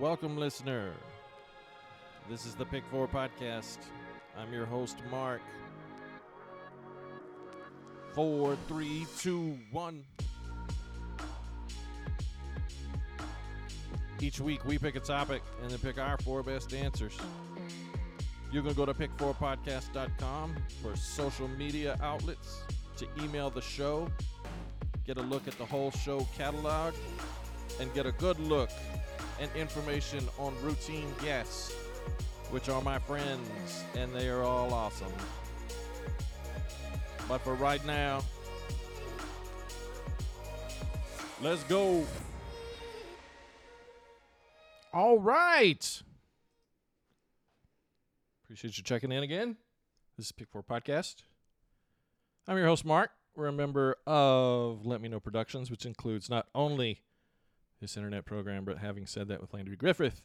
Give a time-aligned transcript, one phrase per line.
[0.00, 0.92] Welcome, listener.
[2.30, 3.76] This is the Pick Four Podcast.
[4.34, 5.42] I'm your host, Mark.
[8.14, 10.02] Four, three, two, one.
[14.22, 17.18] Each week, we pick a topic and then pick our four best answers.
[18.50, 22.62] You can go to pick4podcast.com for social media outlets
[22.96, 24.10] to email the show,
[25.06, 26.94] get a look at the whole show catalog,
[27.78, 28.70] and get a good look
[29.40, 31.72] and information on routine guests,
[32.50, 35.12] which are my friends, and they are all awesome.
[37.26, 38.22] But for right now,
[41.40, 42.04] let's go.
[44.92, 46.02] All right.
[48.44, 49.56] Appreciate you checking in again.
[50.16, 51.22] This is Pick Four Podcast.
[52.46, 53.12] I'm your host, Mark.
[53.36, 57.00] We're a member of Let Me Know Productions, which includes not only
[57.80, 60.22] this internet program, but having said that, with Landry Griffith,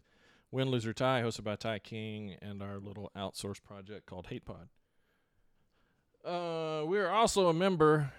[0.52, 4.70] Win, Loser, Tie, hosted by Ty King, and our little outsourced project called Hate Pod.
[6.24, 8.12] Uh, we're also a member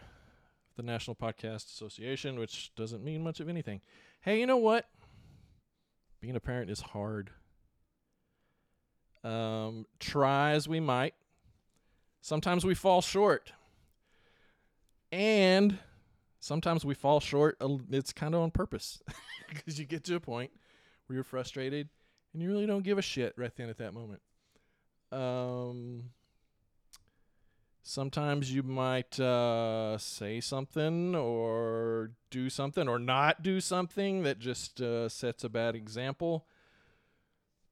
[0.71, 3.81] of the National Podcast Association, which doesn't mean much of anything.
[4.21, 4.87] Hey, you know what?
[6.21, 7.31] Being a parent is hard.
[9.25, 11.15] Um, try as we might,
[12.21, 13.53] sometimes we fall short.
[15.11, 15.79] And
[16.41, 17.57] sometimes we fall short.
[17.91, 19.03] It's kind of on purpose
[19.49, 20.51] because you get to a point
[21.07, 21.89] where you're frustrated
[22.33, 24.21] and you really don't give a shit right then at that moment.
[25.13, 26.11] Um,
[27.83, 34.81] sometimes you might uh, say something or do something or not do something that just
[34.81, 36.47] uh, sets a bad example.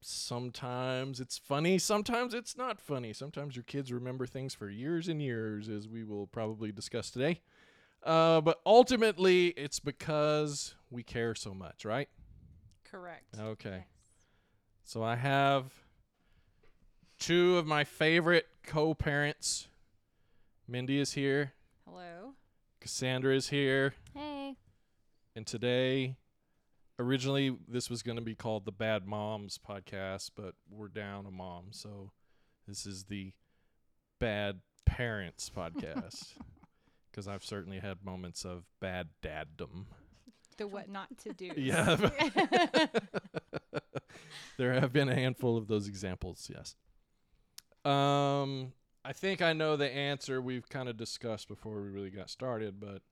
[0.00, 3.12] Sometimes it's funny, sometimes it's not funny.
[3.12, 7.40] Sometimes your kids remember things for years and years, as we will probably discuss today.
[8.04, 12.08] Uh, but ultimately, it's because we care so much, right?
[12.84, 13.24] Correct.
[13.38, 13.86] Okay.
[14.84, 15.72] So I have
[17.18, 19.68] two of my favorite co-parents.
[20.68, 21.52] Mindy is here,
[21.86, 22.34] Hello.
[22.80, 24.56] Cassandra is here, Hey.
[25.36, 26.16] and today
[26.98, 31.30] originally this was going to be called the Bad Moms podcast, but we're down a
[31.30, 32.12] mom, so
[32.68, 33.32] this is the
[34.20, 36.34] Bad Parents podcast
[37.14, 39.84] because I've certainly had moments of bad daddom.
[40.56, 41.52] The what not to do.
[41.56, 41.96] Yeah.
[44.58, 46.74] there have been a handful of those examples, yes.
[47.84, 48.72] Um
[49.04, 52.80] I think I know the answer we've kind of discussed before we really got started,
[52.80, 53.02] but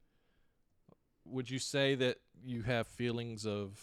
[1.24, 3.78] would you say that you have feelings of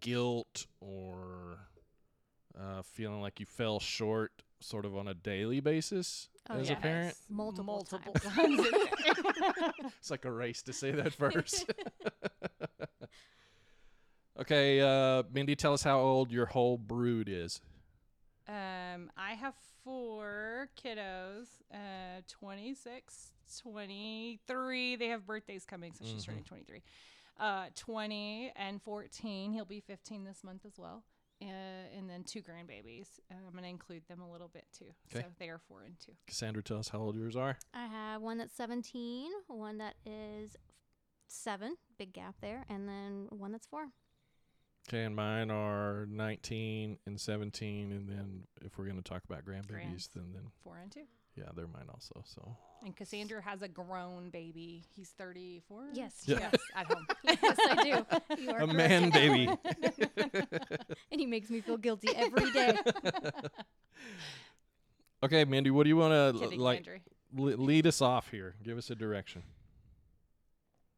[0.00, 1.58] guilt or
[2.60, 6.72] uh, feeling like you fell short sort of on a daily basis Oh, as a
[6.72, 6.80] yes.
[6.82, 7.14] parent?
[7.28, 8.56] Multiple, Multiple times.
[8.56, 8.66] times.
[9.98, 11.70] It's like a race to say that first.
[14.40, 17.60] okay, uh, Mindy, tell us how old your whole brood is.
[18.48, 19.54] um, I have
[19.84, 21.46] four kiddos.
[21.72, 23.32] Uh, 26,
[23.62, 24.96] 23.
[24.96, 26.26] They have birthdays coming, so she's Mhm.
[26.26, 26.82] turning 23.
[27.38, 29.52] Uh, 20 and 14.
[29.52, 31.04] He'll be 15 this month as well.
[31.42, 33.06] Uh, and then two grandbabies.
[33.30, 34.92] Uh, I'm going to include them a little bit too.
[35.10, 35.24] Okay.
[35.24, 36.12] So they are four and two.
[36.26, 37.56] Cassandra, tell us how old yours are.
[37.72, 40.56] I have one that's 17, one that is
[41.28, 43.86] seven, big gap there, and then one that's four.
[44.88, 49.44] Okay, and mine are 19 and 17, and then if we're going to talk about
[49.44, 50.10] grandbabies, Grands.
[50.14, 51.04] then then Four and two.
[51.40, 52.22] Yeah, they're mine also.
[52.24, 54.84] So And Cassandra has a grown baby.
[54.94, 55.88] He's 34.
[55.94, 56.22] Yes.
[56.26, 56.38] Yeah.
[56.40, 57.06] Yes, at home.
[57.24, 58.42] yes, I do.
[58.42, 58.72] You are a correct.
[58.74, 59.48] man baby.
[61.10, 62.76] and he makes me feel guilty every day.
[65.22, 67.02] okay, Mindy, what do you want to Kidding, like Landry.
[67.34, 68.54] le- lead us off here?
[68.62, 69.42] Give us a direction.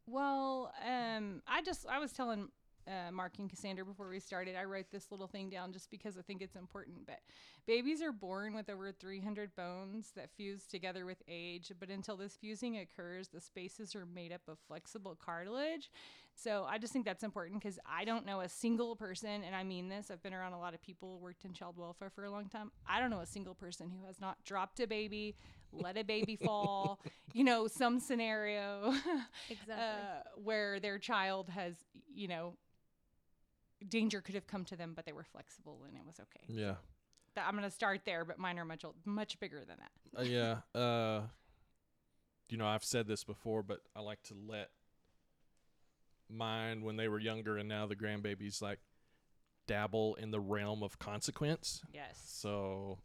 [0.06, 2.48] Well, um, I just I was telling
[2.86, 4.56] uh, Mark and Cassandra before we started.
[4.56, 7.06] I wrote this little thing down just because I think it's important.
[7.06, 7.20] But
[7.66, 11.72] babies are born with over 300 bones that fuse together with age.
[11.78, 15.90] But until this fusing occurs, the spaces are made up of flexible cartilage.
[16.34, 19.64] So I just think that's important because I don't know a single person, and I
[19.64, 20.10] mean this.
[20.10, 22.72] I've been around a lot of people, worked in child welfare for a long time.
[22.86, 25.36] I don't know a single person who has not dropped a baby,
[25.72, 27.00] let a baby fall,
[27.32, 28.94] you know, some scenario
[29.50, 29.74] Exactly.
[29.74, 31.74] uh, where their child has,
[32.14, 32.54] you know,
[33.88, 36.44] danger could have come to them, but they were flexible and it was okay.
[36.48, 36.74] Yeah.
[37.34, 40.20] Th- I'm going to start there, but mine are much ol- much bigger than that.
[40.20, 40.80] Uh, yeah.
[40.80, 41.22] Uh,
[42.48, 44.70] you know, I've said this before, but I like to let
[46.28, 48.78] mine when they were younger and now the grandbabies like
[49.66, 51.82] dabble in the realm of consequence.
[51.92, 52.22] Yes.
[52.26, 52.98] So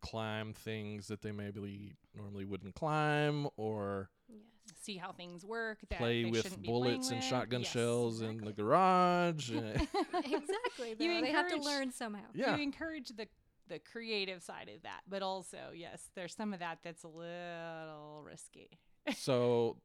[0.00, 4.38] climb things that they maybe normally wouldn't climb or yes.
[4.66, 5.78] See see how things work.
[5.90, 7.24] That play they with shouldn't be bullets and with.
[7.24, 9.50] shotgun Yes, shells in the garage.
[9.52, 9.60] uh,
[10.24, 10.94] exactly.
[10.98, 11.20] You though.
[11.22, 12.24] They have to learn somehow.
[12.34, 12.56] yeah.
[12.56, 13.28] You encourage the
[13.68, 18.22] the creative side of that, but also yes, there's some of that that's a little
[18.24, 18.78] risky.
[19.16, 19.76] so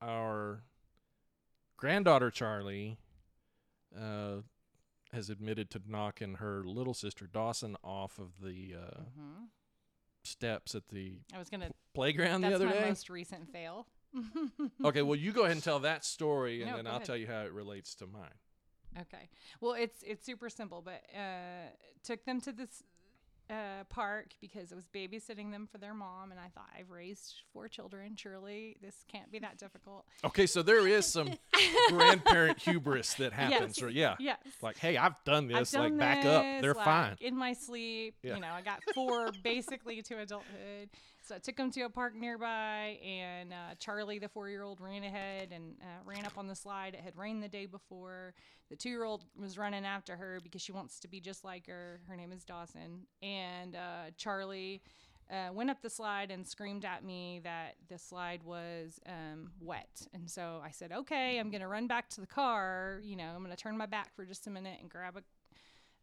[0.00, 0.62] our
[1.76, 2.96] granddaughter Charlie
[3.98, 4.36] uh,
[5.12, 9.44] has admitted to knocking her little sister Dawson off of the uh, hmm
[10.24, 11.70] steps at the I was gonna.
[11.94, 12.88] playground the That's other my day.
[12.88, 13.86] most recent fail.
[14.84, 17.06] Okay, well you go ahead and tell that story, and No, then I'll ahead.
[17.06, 18.34] tell you how it relates to mine.
[19.00, 19.28] Okay.
[19.60, 21.68] Well, it's it's super simple, but uh,
[22.02, 22.82] took them to this
[23.50, 27.42] uh, park because I was babysitting them for their mom, and I thought I've raised
[27.52, 28.16] four children.
[28.16, 30.04] Surely this can't be that difficult.
[30.24, 31.30] Okay, so there is some
[31.88, 33.82] grandparent hubris that happens, Yes.
[33.82, 34.38] or yeah, Yes.
[34.62, 35.74] like hey, I've done I've this.
[35.74, 37.16] like done back up, they're like, fine.
[37.20, 38.16] in my sleep.
[38.22, 38.34] Yeah.
[38.36, 40.88] You know, I got four basically to adulthood.
[41.28, 45.52] So I took them to a park nearby, and uh, Charlie, the four-year-old, ran ahead
[45.52, 46.94] and uh, ran up on the slide.
[46.94, 48.32] It had rained the day before.
[48.70, 52.00] The two-year-old was running after her because she wants to be just like her.
[52.08, 54.80] Her name is Dawson, and uh, Charlie.
[55.30, 60.00] Uh, went up the slide and screamed at me that the slide was um, wet.
[60.14, 63.02] And so I said, okay, I'm going to run back to the car.
[63.04, 65.22] You know, I'm going to turn my back for just a minute and grab a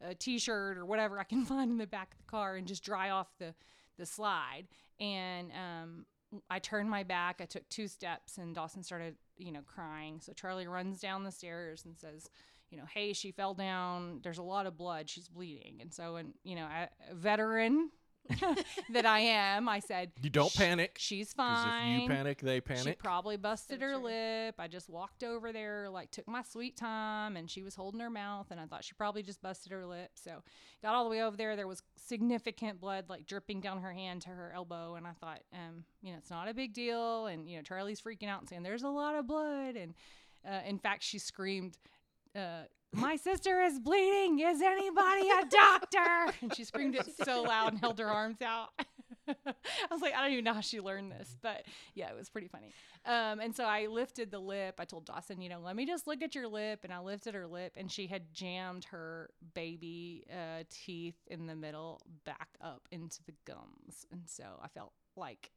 [0.02, 2.84] a t-shirt or whatever I can find in the back of the car and just
[2.84, 3.56] dry off the
[3.98, 4.68] the slide.
[5.00, 6.06] And um,
[6.50, 7.40] I turned my back.
[7.42, 10.20] I took two steps, and Dawson started, you know, crying.
[10.22, 12.30] So Charlie runs down the stairs and says,
[12.70, 14.20] you know, hey, she fell down.
[14.24, 15.10] There's a lot of blood.
[15.10, 15.78] She's bleeding.
[15.82, 17.90] And so, and you know, a veteran
[18.92, 21.96] that I am, I said, You don't panic, She's fine.
[21.96, 22.80] if you panic, they panic.
[22.80, 23.00] She panic.
[23.00, 24.56] probably busted her lip.
[24.58, 28.10] I just walked over there, like took my sweet time, and she was holding her
[28.10, 30.12] mouth, and I thought she probably just busted her lip.
[30.16, 30.44] So
[30.82, 31.56] got all the way over there.
[31.56, 35.42] There was significant blood, like dripping down her hand to her elbow, and I thought,
[35.54, 37.28] um, you know, it's not a big deal.
[37.28, 39.94] And you know, Charlie's freaking out and saying, "There's a lot of blood," and
[40.48, 41.78] uh, in fact, she screamed.
[42.36, 44.40] Uh, my sister is bleeding.
[44.40, 46.34] Is anybody a doctor?
[46.42, 48.70] And she screamed it so loud and held her arms out.
[49.28, 49.54] I
[49.90, 51.66] was like, I don't even know how she learned this, but
[51.96, 52.72] yeah, it was pretty funny.
[53.06, 54.76] Um, and so I lifted the lip.
[54.80, 56.82] I told Dawson, you know, let me just look at your lip.
[56.84, 61.56] And I lifted her lip, and she had jammed her baby uh, teeth in the
[61.56, 64.06] middle back up into the gums.
[64.12, 65.52] And so I felt like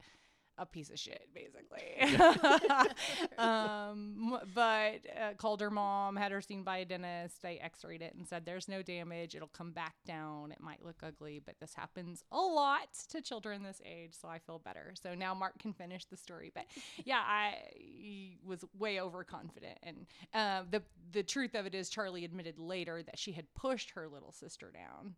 [0.58, 1.94] a piece of shit, basically.
[3.38, 7.42] um, but uh, called her mom, had her seen by a dentist.
[7.42, 9.34] They x-rayed it and said there's no damage.
[9.34, 10.52] It'll come back down.
[10.52, 14.38] It might look ugly, but this happens a lot to children this age, so I
[14.38, 14.94] feel better.
[15.00, 16.50] So now Mark can finish the story.
[16.54, 16.64] But
[17.04, 20.82] yeah, I was way overconfident, and uh, the
[21.12, 24.72] the truth of it is, Charlie admitted later that she had pushed her little sister
[24.72, 25.14] down.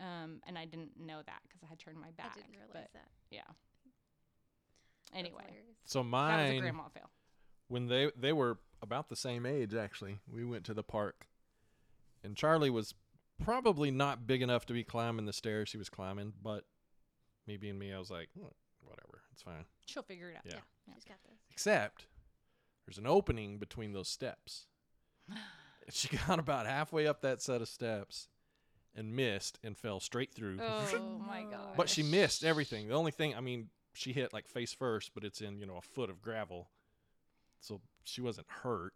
[0.00, 2.32] Um, and I didn't know that because I had turned my back.
[2.32, 3.08] I didn't realize but that.
[3.30, 3.42] yeah.
[5.14, 5.76] That's Anyway, hilarious.
[5.86, 6.04] So that
[6.48, 7.10] was a grandma fail.
[7.68, 11.26] when they they were about the same age, actually, we went to the park,
[12.22, 12.94] and Charlie was
[13.42, 16.64] probably not big enough to be climbing the stairs she was climbing, but
[17.46, 18.46] me being me, I was like, "Hmm,
[18.82, 19.64] whatever, it's fine.
[19.86, 20.42] She'll figure it out.
[20.46, 20.60] Yeah.
[20.86, 20.94] Yeah.
[20.94, 21.38] She's got this.
[21.50, 22.06] Except
[22.86, 24.66] there's an opening between those steps.
[25.90, 28.28] She got about halfway up that set of steps
[28.94, 30.58] and missed and fell straight through.
[30.62, 31.76] Oh my god.
[31.76, 32.88] But she missed everything.
[32.88, 35.76] The only thing, I mean, she hit like face first, but it's in, you know,
[35.76, 36.68] a foot of gravel.
[37.60, 38.92] So she wasn't hurt.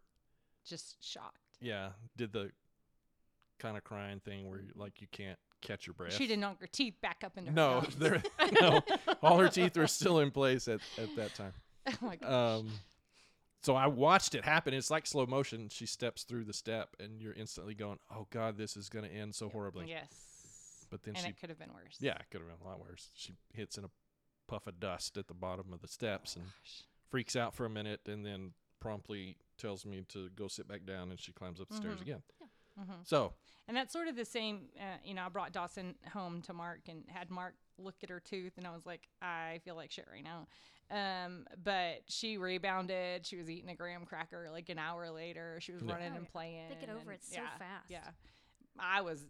[0.65, 1.37] Just shocked.
[1.59, 2.51] Yeah, did the
[3.57, 6.13] kind of crying thing where you, like you can't catch your breath.
[6.13, 8.21] She didn't knock her teeth back up into her No, there,
[8.61, 8.81] no.
[9.21, 11.53] All her teeth were still in place at, at that time.
[11.87, 12.31] oh my gosh.
[12.31, 12.71] Um,
[13.61, 14.73] so I watched it happen.
[14.73, 15.67] It's like slow motion.
[15.69, 19.13] She steps through the step, and you're instantly going, "Oh God, this is going to
[19.13, 20.07] end so horribly." yes.
[20.89, 21.97] But then and she, could have been worse.
[21.99, 23.09] yeah, it could have been a lot worse.
[23.15, 23.89] She hits in a
[24.49, 26.83] puff of dust at the bottom of the steps and Gosh.
[27.09, 31.11] freaks out for a minute, and then promptly tells me to go sit back down,
[31.11, 32.01] and she climbs up the stairs Mhm.
[32.01, 32.23] again.
[32.79, 33.05] Mhm.
[33.07, 33.33] So
[33.67, 34.71] And that's sort of the same.
[34.79, 38.19] Uh, you know, I brought Dawson home to Mark and had Mark look at her
[38.19, 40.47] tooth, and I was like, I feel like shit right now.
[40.89, 43.27] Um, but she rebounded.
[43.27, 45.59] She was eating a graham cracker like an hour later.
[45.61, 45.93] She was Yeah.
[45.93, 46.69] running Oh, and playing.
[46.69, 47.91] They get over and- it so yeah, fast.
[47.91, 48.09] Yeah,
[48.79, 49.23] I was.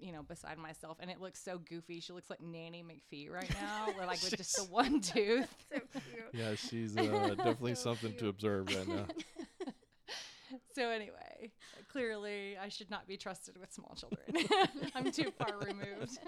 [0.00, 2.00] You know, beside myself, and it looks so goofy.
[2.00, 5.52] She looks like Nanny McPhee right now, with, like with just the one tooth.
[5.72, 6.02] So cute.
[6.32, 7.02] yeah, she's uh,
[7.36, 9.06] definitely So something to observe right now.
[10.74, 11.50] So anyway,
[11.90, 14.48] clearly I should not be trusted with small children.
[14.94, 16.18] I'm too far removed.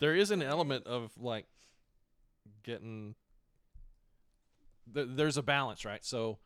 [0.00, 1.46] there is an element of like
[2.64, 3.14] getting
[4.92, 6.38] th- there's a balance right so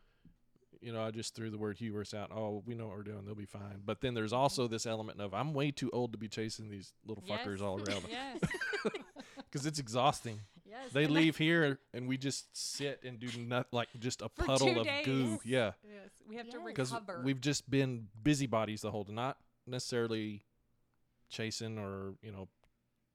[0.85, 3.25] you know i just threw the word hubris out oh we know what we're doing
[3.25, 6.19] they'll be fine but then there's also this element of i'm way too old to
[6.19, 7.61] be chasing these little fuckers Yes.
[7.63, 8.39] all around yes.
[9.37, 10.81] because it's exhausting Yes.
[10.87, 10.93] Yes.
[10.93, 14.81] They leave here and we just sit and do not like just a For puddle
[14.81, 15.07] of days.
[15.07, 15.39] goo.
[15.45, 15.73] Yeah.
[15.85, 16.67] Yes, we have to Yes.
[16.67, 17.23] Because recover.
[17.25, 19.37] we've just been busybodies the whole time, not
[19.69, 20.43] necessarily
[21.29, 22.49] chasing or, you know,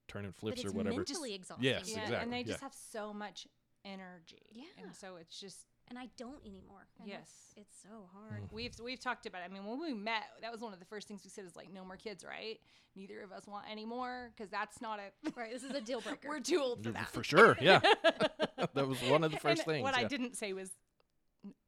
[0.08, 0.96] turning But flips it's or whatever.
[0.96, 1.64] mentally exhausting.
[1.64, 2.44] Yes, yeah, exactly, and they yeah.
[2.44, 3.46] just have so much
[3.84, 4.42] energy.
[4.52, 4.64] Yeah.
[4.82, 6.86] and so it's just And I don't anymore.
[7.00, 7.28] and Yes.
[7.56, 8.44] It's, it's so hard.
[8.44, 8.52] Mm.
[8.52, 9.42] we've we've talked about.
[9.42, 9.46] It.
[9.50, 11.56] I mean, when we met, that was one of the first things we said is
[11.56, 12.58] like, no more kids, right?
[12.94, 15.30] Neither of us want any more because that's not a.
[15.36, 15.52] Right.
[15.52, 16.28] This is a deal breaker.
[16.28, 17.08] We're too old for that.
[17.08, 17.56] For sure.
[17.60, 17.80] Yeah.
[18.74, 19.82] that was one of the first And things.
[19.82, 20.70] What I didn't say was,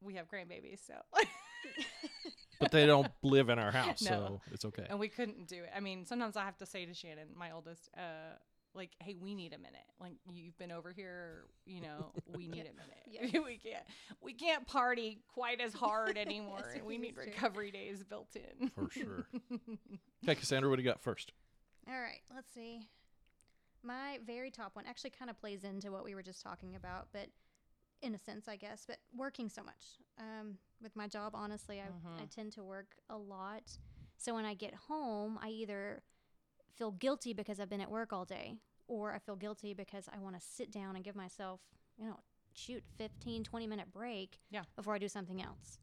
[0.00, 0.95] we have grandbabies, so
[2.61, 4.11] But they don't live in our house, No.
[4.11, 4.87] so it's okay.
[4.88, 5.71] and we couldn't do it.
[5.75, 8.37] I mean, sometimes I have to say to Shannon, my oldest, uh,
[8.75, 9.87] like, hey, we need a minute.
[10.00, 13.05] Like, you've been over here, you know, we need a minute.
[13.07, 13.33] Yes.
[13.45, 13.85] we can't,
[14.21, 17.31] we can't party quite as hard anymore, and we we need used to.
[17.31, 18.69] recovery days built in.
[18.71, 19.26] For sure.
[20.25, 21.33] Okay, Cassandra, what do you got first?
[21.88, 22.87] All right, let's see.
[23.83, 27.09] My very top one actually kind of plays into what we were just talking about,
[27.12, 27.26] but
[28.00, 28.85] in a sense, I guess.
[28.87, 31.87] But working so much um, with my job, honestly, I,
[32.19, 32.31] I Mhm.
[32.31, 33.76] tend to work a lot.
[34.19, 36.02] So when I get home, I either
[36.76, 38.57] feel guilty because I've been at work all day,
[38.88, 41.61] or I feel guilty because I want to sit down and give myself,
[41.99, 42.19] you know,
[42.55, 44.64] shoot, 15, 20 minute break Yeah.
[44.76, 45.79] before I do something else.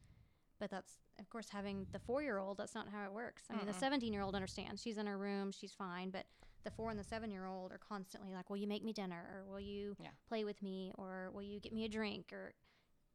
[0.59, 3.43] But that's, of course, having the four year old, that's not how it works.
[3.49, 3.79] I mean, the Mm-mm.
[3.79, 4.81] 17 year old understands.
[4.81, 6.09] She's in her room, she's fine.
[6.09, 6.25] But
[6.65, 9.25] the four and the seven year old are constantly like, Will you make me dinner?
[9.33, 10.09] Or will you Yeah.
[10.27, 10.91] play with me?
[10.97, 12.33] Or will you get me a drink?
[12.33, 12.53] Or,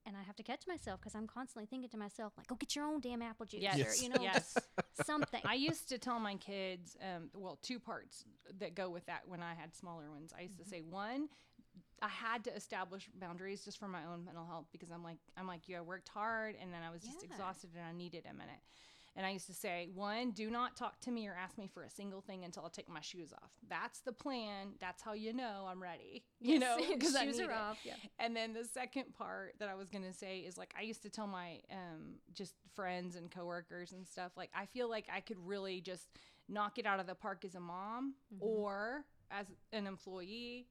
[0.07, 2.77] and I have to catch myself because I'm constantly thinking to myself, like, go get
[2.77, 3.63] your own damn apple juice.
[3.63, 3.79] Yes.
[4.01, 4.57] Or, you know, Yes.
[5.05, 5.41] something.
[5.45, 8.25] I used to tell my kids, um, well, two parts
[8.59, 10.33] that go with that when I had smaller ones.
[10.37, 11.29] I used to say one,
[12.03, 15.47] I had to establish boundaries just for my own mental health because I'm like, I'm
[15.47, 15.77] like you.
[15.77, 17.31] I worked hard and then I was just Yeah.
[17.31, 18.61] exhausted and I needed a minute.
[19.17, 21.85] And I used to say, one, do not talk to me or ask me for
[21.85, 23.51] a single thing until I take my shoes off.
[23.69, 24.75] That's the plan.
[24.81, 26.25] That's how you know I'm ready.
[26.41, 27.57] You know, because shoes are it.
[27.57, 27.79] off.
[27.85, 27.95] Yeah.
[28.19, 31.09] And then the second part that I was gonna say is like I used to
[31.11, 35.39] tell my um just friends and coworkers and stuff like I feel like I could
[35.47, 36.09] really just
[36.49, 38.39] knock it out of the park as a mom Mhm.
[38.43, 40.67] or as an employee.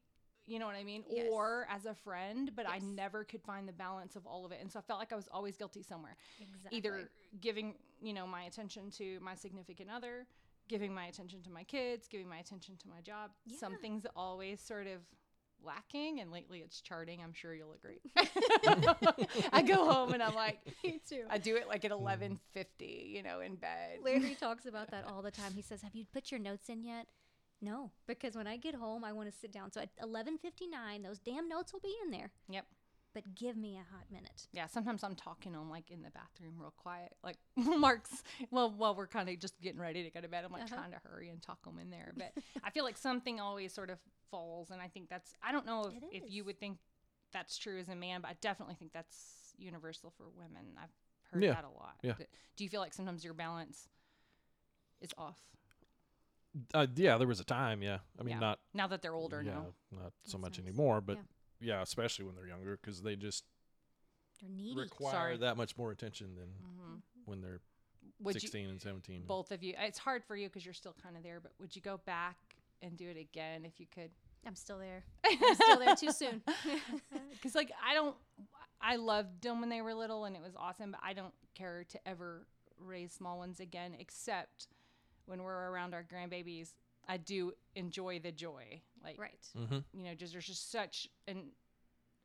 [0.45, 1.05] You know what I mean?
[1.09, 1.27] Yes.
[1.31, 4.59] Or as a friend, but I never could find the balance of all of it.
[4.61, 6.17] And so I felt like I was always guilty somewhere.
[6.41, 6.77] Exactly.
[6.77, 7.09] Either
[7.39, 10.27] giving, you know, my attention to my significant other,
[10.67, 13.31] giving my attention to my kids, giving my attention to my job.
[13.45, 13.57] Yeah.
[13.57, 15.01] Something's always sort of
[15.65, 18.01] lacking and lately it's charting i'm sure you'll agree
[19.53, 21.23] i go home and i'm like Me too.
[21.29, 22.05] i do it like at hmm.
[22.05, 22.35] 11.50
[22.79, 25.53] you know in bed Larry talks about that all the time.
[25.53, 27.07] He says, "Have you put your notes in yet?"
[27.61, 29.71] No, because when I get home, I want to sit down.
[29.71, 32.31] So at 11:59, those damn notes will be in there.
[32.49, 32.65] Yep.
[33.13, 34.47] But give me a hot minute.
[34.51, 38.95] yeah sometimes i'm talking on like in the bathroom real quiet like mark's well while
[38.95, 40.75] we're kind of just getting ready to go to bed i'm like Uh-huh.
[40.77, 43.89] trying to hurry and talk them in there but i feel like something always sort
[43.89, 43.99] of
[44.31, 46.77] falls and i think that's i don't know if, if you would think
[47.31, 50.89] that's true as a man but i definitely think that's universal for women i've
[51.31, 51.53] heard Yeah.
[51.53, 52.13] that a lot Yeah.
[52.13, 53.87] Th- do you feel like sometimes your balance
[55.01, 55.37] is off
[56.73, 57.81] Uh, yeah, there was a time.
[57.81, 58.39] Yeah, I mean, Yeah.
[58.39, 60.67] not now that they're older yeah, now not so That's much nice.
[60.67, 61.01] anymore.
[61.01, 61.23] But Yeah.
[61.63, 61.81] Yeah.
[61.81, 63.43] especially when they're younger, because they just
[64.41, 64.75] They're needy.
[64.75, 65.37] require Sorry.
[65.37, 67.61] that much more attention than hmm when they're
[68.19, 69.23] would you 16 and 17.
[69.25, 71.73] both of you it's hard for you because you're still kind of there but would
[71.73, 72.35] you go back
[72.81, 74.11] and do it again if you could
[74.45, 75.03] I'm still there.
[75.25, 76.41] I'm still there too soon.
[77.31, 78.15] Because like I don't,
[78.81, 81.85] I loved them when they were little and it was awesome, but I don't care
[81.89, 82.45] to ever
[82.77, 84.67] raise small ones again, except
[85.25, 86.73] when we're around our grandbabies.
[87.07, 89.45] I do enjoy the joy, like right.
[89.57, 89.79] mm-hmm.
[89.93, 91.47] you know, just there's just such an,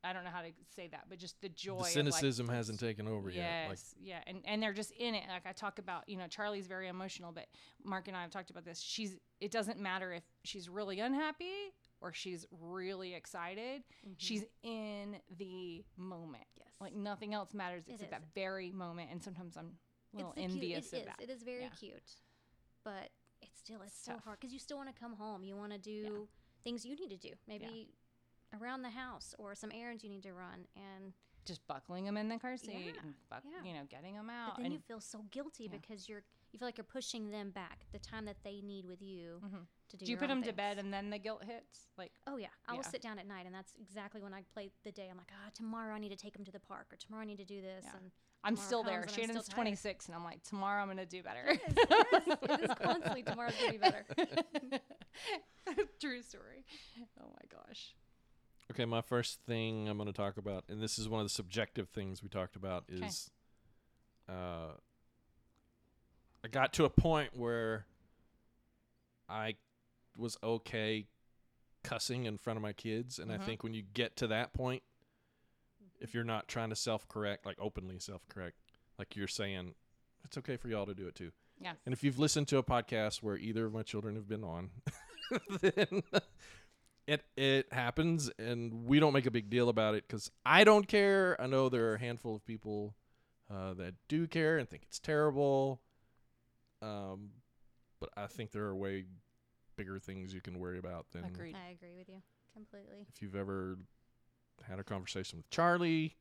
[0.04, 1.72] I don't know how to say that, but just the joy.
[1.72, 3.68] The of, like, cynicism hasn't taken over Yes, yet.
[3.68, 5.24] Like, yeah, and and they're just in it.
[5.28, 7.46] Like I talk about, you know, Charlie's very emotional, but
[7.84, 8.80] Mark and I have talked about this.
[8.80, 9.16] She's.
[9.40, 13.82] It doesn't matter if she's really unhappy or she's really excited.
[14.06, 14.14] Mhm.
[14.18, 16.44] She's in the moment.
[16.56, 16.68] yes.
[16.80, 18.18] Like nothing else matters It except is.
[18.18, 19.10] that very moment.
[19.12, 19.78] And sometimes I'm
[20.14, 21.06] a little it's the cute- envious it of is.
[21.06, 21.22] that.
[21.22, 21.68] It is very Yeah.
[21.78, 22.10] cute,
[22.84, 23.10] but
[23.42, 24.24] it's still it's, It's so tough.
[24.24, 25.42] hard because you still want to come home.
[25.44, 26.28] You want to do
[26.64, 27.90] things you need to do, maybe
[28.60, 31.12] around the house or some errands you need to run, and
[31.44, 33.66] Just buckling them in the car seat Yeah, and buck, yeah.
[33.66, 34.56] you know, getting them out.
[34.56, 35.78] but then and you feel so guilty yeah.
[35.80, 39.02] because you're you feel like you're pushing them back the time that they need with
[39.02, 39.66] you Mhm.
[39.90, 40.06] to do.
[40.06, 41.88] do you put them to bed and then the guilt hits?
[41.98, 42.88] Like Oh yeah, I will Yeah.
[42.90, 45.08] sit down at night, and that's exactly when I play the day.
[45.10, 47.26] I'm like, ah, tomorrow I need to take them to the park, or tomorrow I
[47.26, 47.96] need to do this, Yeah.
[47.98, 48.10] and
[48.44, 49.00] I'm Tomorrow still there.
[49.00, 51.44] comes still Shannon's 26, and I'm like, tomorrow I'm gonna do better.
[51.48, 51.74] Yes,
[52.26, 54.06] yes, it is constantly tomorrow's gonna be better.
[56.00, 56.64] True story.
[57.20, 57.94] Oh my gosh.
[58.70, 61.30] okay, my first thing I'm going to talk about, and this is one of the
[61.32, 63.30] subjective things we talked about, is
[64.28, 64.72] uh,
[66.44, 67.86] I got to a point where
[69.28, 69.56] I
[70.16, 71.06] was okay
[71.82, 73.44] cussing in front of my kids, and I Mhm.
[73.44, 74.82] think when you get to that point,
[76.00, 78.56] if you're not trying to self-correct, like openly self-correct,
[78.98, 79.74] like you're saying,
[80.24, 81.30] it's okay for y'all to do it too.
[81.60, 81.72] Yeah.
[81.84, 84.70] And if you've listened to a podcast where either of my children have been on,
[85.60, 86.02] then
[87.06, 90.86] it it happens, and we don't make a big deal about it because I don't
[90.86, 91.36] care.
[91.40, 92.94] I know there are a handful of people
[93.50, 95.80] uh, that do care and think it's terrible.
[96.80, 97.30] Um,
[97.98, 99.06] but I think there are way
[99.76, 101.56] bigger things you can worry about than Agreed.
[101.56, 103.06] I agree with you completely.
[103.08, 103.78] if you've ever
[104.66, 106.16] had a conversation with Charlie.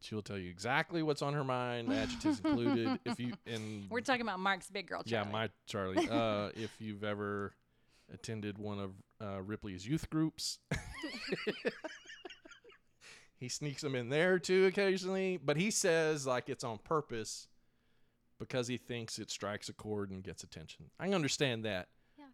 [0.00, 2.98] She'll tell you exactly what's on her mind, adjectives included.
[3.04, 5.02] If you and We're talking about Mark's big girl.
[5.06, 6.06] yeah, my Charlie.
[6.10, 7.52] Uh, if you've ever
[8.12, 10.58] attended one of uh, Ripley's youth groups,
[13.36, 15.38] he sneaks them in there too occasionally.
[15.42, 17.46] But he says like it's on purpose
[18.38, 20.86] because he thinks it strikes a chord and gets attention.
[20.98, 21.88] I understand that.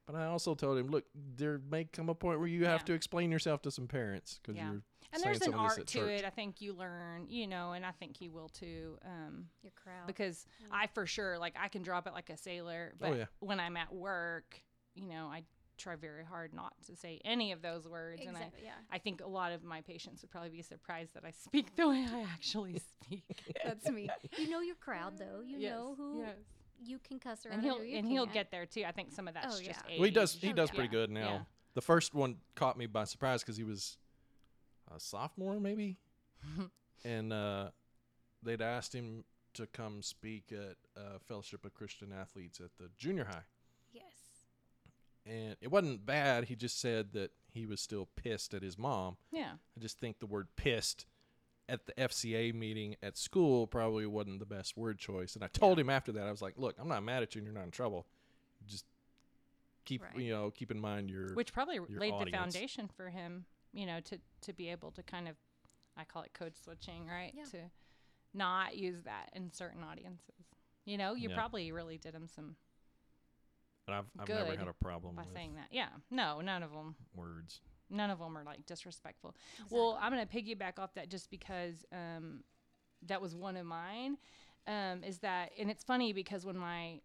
[0.08, 0.12] Yeah.
[0.12, 2.92] But I also told him, look, there may come a point where you have to
[2.92, 4.70] explain yourself to some parents because Yeah.
[4.72, 6.20] you're and saying there's an some of this art at to church.
[6.20, 6.24] it.
[6.24, 8.98] I think you learn, you know, and I think he will too.
[9.04, 10.06] Um, Your crowd.
[10.06, 10.66] because Yeah.
[10.72, 13.24] I for sure like I can drop it like a sailor, but Oh, yeah.
[13.40, 14.62] when I'm at work,
[14.94, 15.44] you know, I
[15.78, 18.62] try very hard not to say any of those words, and I exactly.
[18.64, 18.72] Yeah.
[18.90, 21.88] I think a lot of my patients would probably be surprised that I speak the
[21.88, 23.22] way I actually speak.
[23.64, 24.10] That's me.
[24.36, 25.40] You know your crowd though.
[25.46, 26.36] You Yes, know who yes.
[26.82, 27.54] You can cuss around.
[27.54, 28.84] and he'll you and he'll get there too.
[28.86, 29.92] I think some of that's Oh, just yeah.
[29.92, 29.98] age.
[29.98, 30.32] Well, he does.
[30.34, 30.74] He Oh, does yeah.
[30.74, 31.20] pretty good now.
[31.32, 31.40] Yeah.
[31.74, 33.98] The first one caught me by surprise because he was
[34.94, 35.96] a sophomore, maybe,
[37.04, 37.70] and uh,
[38.42, 43.24] they'd asked him to come speak at uh, Fellowship of Christian Athletes at the junior
[43.24, 43.42] high,
[43.92, 44.04] Yes.
[45.26, 46.44] and it wasn't bad.
[46.44, 49.16] He just said that he was still pissed at his mom.
[49.30, 49.52] Yeah.
[49.76, 51.06] I just think the word "pissed"
[51.68, 55.34] at the FCA meeting at school probably wasn't the best word choice.
[55.34, 57.40] And I told him after that, I was like, "Look, I'm not mad at you,
[57.40, 58.06] and you're not in trouble.
[58.66, 58.84] Just
[59.84, 60.16] keep, Right.
[60.18, 63.86] you know, keep in mind your Which probably your laid the foundation for him, you
[63.86, 65.36] know, to to be able to kind of
[65.96, 67.32] I call it code switching, right?
[67.34, 67.44] Yeah.
[67.44, 67.70] To
[68.34, 70.46] not use that in certain audiences.
[70.84, 71.34] You know, you Yeah.
[71.34, 72.56] probably really did him some
[73.86, 75.68] And I've, I've never had a problem by with saying that.
[75.72, 75.88] Yeah.
[76.10, 76.94] No, none of them.
[77.14, 77.60] words.
[77.90, 79.34] None of them are like disrespectful.
[79.70, 82.40] Well, I'm going to piggyback off that just because um,
[83.06, 84.18] that was one of mine.
[84.66, 87.00] Um, is that, and it's funny because when my,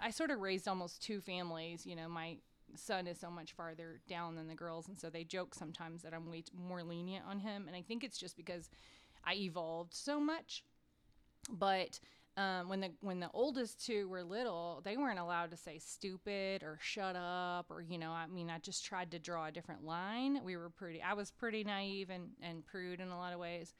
[0.00, 2.36] I sort of raised almost two families, you know, my
[2.74, 4.88] son is so much farther down than the girls.
[4.88, 7.64] And so they joke sometimes that I'm way t- more lenient on him.
[7.66, 8.68] And I think it's just because
[9.24, 10.62] I evolved so much.
[11.50, 12.00] But
[12.36, 16.62] um, when the when the oldest two were little, they weren't allowed to say stupid
[16.62, 18.10] or shut up or you know.
[18.10, 20.40] I mean, I just tried to draw a different line.
[20.44, 21.00] We were pretty.
[21.02, 23.74] I was pretty naive and and prude in a lot of ways.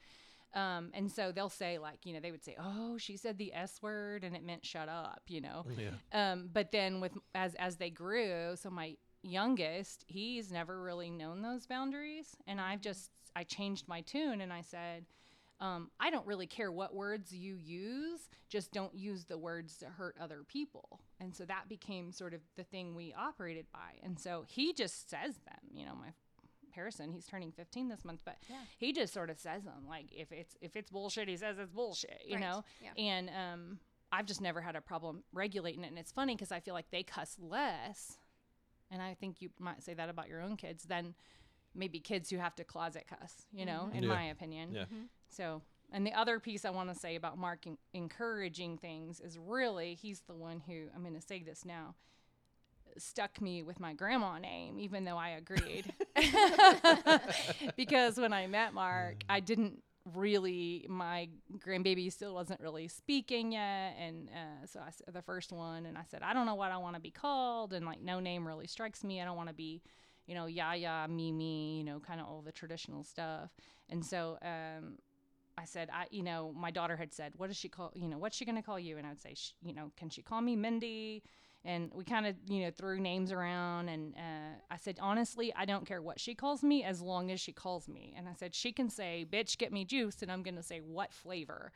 [0.55, 3.53] Um, and so they'll say like you know they would say oh she said the
[3.53, 5.91] s word and it meant shut up you know Yeah.
[6.31, 11.41] um, but then with as as they grew, so my youngest, he's never really known
[11.41, 15.05] those boundaries, and I've just I changed my tune and I said,
[15.59, 19.85] um, I don't really care what words you use, just don't use the words to
[19.87, 20.99] hurt other people.
[21.19, 23.99] And so that became sort of the thing we operated by.
[24.03, 26.09] And so he just says them, you know, my
[26.71, 28.61] Harrison, he's turning 15 this month, but Yeah.
[28.77, 31.71] he just sort of says them like if it's if it's bullshit, he says it's
[31.71, 32.41] bullshit, you Right.
[32.41, 32.63] know.
[32.83, 32.93] Yeah.
[33.03, 33.79] And um,
[34.11, 35.87] I've just never had a problem regulating it.
[35.87, 38.19] And it's funny because I feel like they cuss less.
[38.91, 41.15] And I think you might say that about your own kids than
[41.77, 43.97] maybe kids who have to closet cuss, you know, mm-hmm.
[43.97, 44.09] in Yeah.
[44.09, 44.73] my opinion.
[44.73, 44.81] Yeah.
[44.83, 45.03] Mm-hmm.
[45.29, 45.61] So,
[45.91, 49.93] and the other piece I want to say about Mark en- encouraging things is really
[49.93, 51.95] he's the one who, I'm going to say this now,
[52.97, 55.93] stuck me with my grandma name, even though I agreed.
[57.77, 59.25] because when I met Mark, mm.
[59.29, 63.95] I didn't really, my grandbaby still wasn't really speaking yet.
[63.99, 66.71] And uh, so I said the first one, and I said, I don't know what
[66.71, 67.73] I want to be called.
[67.73, 69.21] And like, no name really strikes me.
[69.21, 69.81] I don't want to be,
[70.27, 73.49] you know, Yaya, Mimi, you know, kind of all the traditional stuff.
[73.89, 74.97] And so, um,
[75.57, 78.19] I said, I, you know, my daughter had said, what does she call, you know,
[78.19, 78.97] what's she going to call you?
[78.97, 81.23] And I'd say, you know, can she call me Mindy?
[81.65, 83.89] And we kind of, you know, threw names around.
[83.89, 87.39] And uh, I said, honestly, I don't care what she calls me as long as
[87.41, 88.13] she calls me.
[88.15, 90.21] And I said, she can say, bitch, get me juice.
[90.21, 91.71] And I'm going to say, what flavor?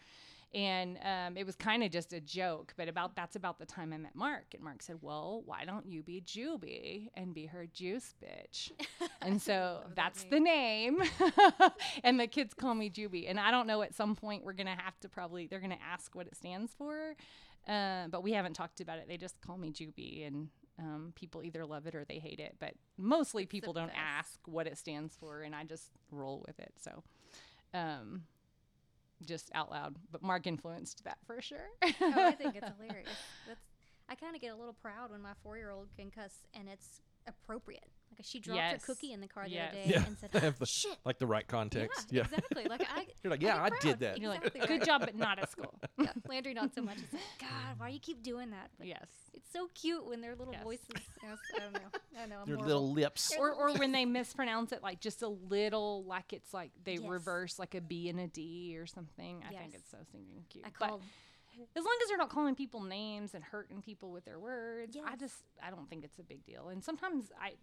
[0.54, 3.94] And um, it was kind of just a joke, but about that's about the time
[3.94, 4.48] I met Mark.
[4.54, 8.72] And Mark said, "Well, why don't you be Juby and be her juice bitch?"
[9.22, 10.30] and so that that's name.
[10.30, 11.72] the name.
[12.04, 13.30] and the kids call me Juby.
[13.30, 13.82] And I don't know.
[13.82, 17.16] At some point, we're gonna have to probably they're gonna ask what it stands for,
[17.66, 19.08] uh, but we haven't talked about it.
[19.08, 22.58] They just call me Juby, and um, people either love it or they hate it.
[22.60, 26.74] But mostly people don't ask what it stands for, and I just roll with it.
[26.78, 27.04] So.
[27.74, 28.24] Um,
[29.26, 31.68] just out loud, but Mark influenced that for sure.
[31.84, 33.10] oh, I think it's hilarious.
[33.48, 33.62] That's
[34.10, 36.68] I kind of get a little proud when my four year old can cuss and
[36.68, 37.88] it's appropriate.
[38.22, 38.86] Like she dropped Yes.
[38.86, 39.72] her cookie in the car the Yes.
[39.74, 42.10] other day Yeah, and said, they have ah, the- "Shit." like the right context.
[42.12, 42.24] Yeah, Yeah.
[42.38, 42.66] exactly.
[42.66, 44.20] Like I, You're like, yeah, be I did that.
[44.20, 45.74] You're like, Exactly good job, but not at school.
[45.98, 46.98] yeah, Landry not so much.
[47.00, 48.70] It's like, God, why do you keep doing that?
[48.78, 49.08] But yes.
[49.34, 50.62] it's so cute when their little Yes.
[50.64, 50.86] voices.
[51.24, 51.80] Yes, I don't know.
[52.22, 52.36] I know.
[52.44, 52.66] I'm Your horrible.
[52.66, 53.34] little lips.
[53.40, 57.10] Or, or when they mispronounce it like just a little, like it's like they Yes.
[57.10, 59.44] reverse like a B and a D or something.
[59.48, 60.66] I think it's so stinking cute.
[60.66, 61.02] I But called.
[61.76, 65.16] as long as they're not calling people names and hurting people with their words, I
[65.16, 66.70] just I don't think it's a big deal.
[66.70, 67.54] And sometimes I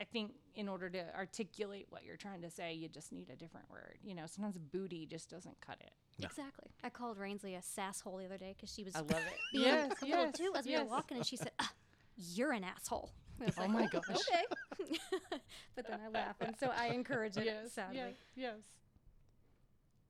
[0.00, 3.36] I think in order to articulate what you're trying to say, you just need a
[3.36, 3.98] different word.
[4.02, 5.92] You know, sometimes booty just doesn't cut it.
[6.18, 6.26] No.
[6.26, 6.70] Exactly.
[6.82, 9.38] I called Rainsley a sasshole the other day because she was I love it.
[9.52, 11.72] being yes, a little yes, too as we were walking, and she said, ah,
[12.16, 14.02] "You're an asshole." Oh like, my gosh.
[14.10, 14.90] Okay.
[15.74, 17.46] but then I laugh, and so I encourage it.
[17.46, 17.96] Yes, sadly.
[17.96, 18.54] yes, yes.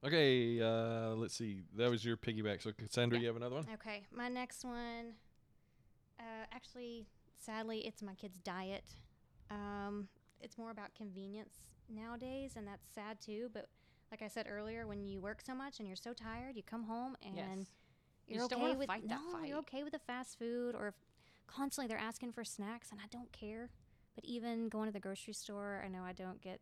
[0.06, 1.62] Okay, uh, let's see.
[1.76, 2.62] That was your piggyback.
[2.62, 3.66] So, Cassandra, you have another one?
[3.72, 5.14] Okay, my next one.
[6.20, 7.06] Uh, actually,
[7.40, 8.84] sadly, it's my kid's diet.
[9.50, 10.08] Um,
[10.40, 11.54] it's more about convenience
[11.88, 13.50] nowadays, and that's sad too.
[13.52, 13.68] But
[14.10, 16.84] like I said earlier, when you work so much and you're so tired, you come
[16.84, 17.66] home and Yes.
[18.28, 20.88] You you're don't okay with fight that no, you're okay with the fast food, or
[20.88, 20.94] if
[21.46, 23.70] constantly they're asking for snacks, and I don't care.
[24.14, 26.60] But even going to the grocery store, I know I don't get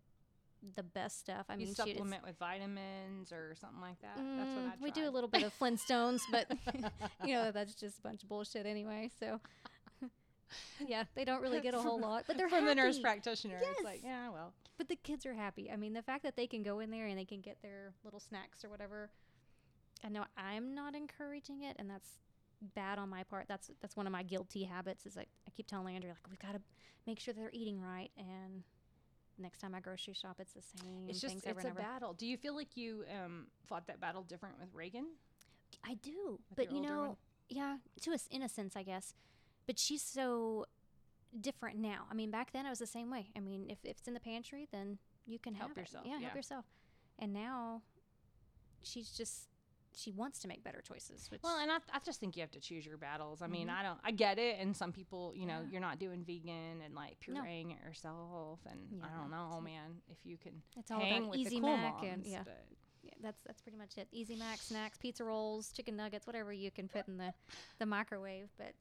[0.76, 1.46] the best stuff.
[1.48, 4.18] I you mean, shoot, supplement with vitamins or something like that.
[4.36, 6.46] That's what Mm, I we do a little bit of Flintstones, but
[7.24, 9.10] you know that's just a bunch of bullshit anyway.
[9.20, 9.40] So
[10.86, 13.02] yeah, they don't really get a whole lot, but they're from the nurse happy.
[13.02, 13.60] practitioner.
[13.62, 15.70] It's like, yeah, well, But the kids are happy.
[15.70, 17.92] I mean, the fact that they can go in there and they can get their
[18.04, 19.10] little snacks or whatever.
[20.04, 22.18] I know I'm not encouraging it, and that's
[22.74, 23.46] bad on my part.
[23.48, 25.06] That's that's one of my guilty habits.
[25.06, 26.60] Is like I keep telling Andrew like we've got to
[27.06, 28.64] make sure they're eating right, and
[29.38, 31.08] next time I grocery shop, it's the same.
[31.08, 32.14] it's just it's a battle.
[32.14, 35.06] Do you feel like you um, fought that battle different with Reagan?
[35.84, 37.16] I do, With but you know, one?
[37.48, 39.14] yeah, to a s in a sense, I guess.
[39.66, 40.66] But she's so
[41.40, 42.04] different now.
[42.10, 43.28] I mean, back then I was the same way.
[43.36, 46.20] I mean, if, if it's in the pantry, then you can Help yourself, Yeah, yeah.
[46.22, 46.64] help yourself.
[47.18, 47.82] And now,
[48.82, 49.48] she's just
[49.94, 51.30] she wants to make better choices.
[51.30, 53.42] Which Well, and I, I just think you have to choose your battles.
[53.42, 53.74] I mean, Mhm.
[53.78, 54.58] I don't, I get it.
[54.58, 55.68] And some people, you know, Yeah.
[55.70, 57.42] you're not doing vegan and like No.
[57.42, 58.60] pureeing it yourself.
[58.64, 61.60] And I don't know, man, if you can it's all hang about with Easy the
[61.60, 62.06] cool Mac moms.
[62.06, 62.42] and yeah,
[63.02, 64.08] yeah, that's that's pretty much it.
[64.12, 67.34] Easy Mac snacks, pizza rolls, chicken nuggets, whatever you can put in the
[67.78, 68.48] the microwave.
[68.56, 68.72] But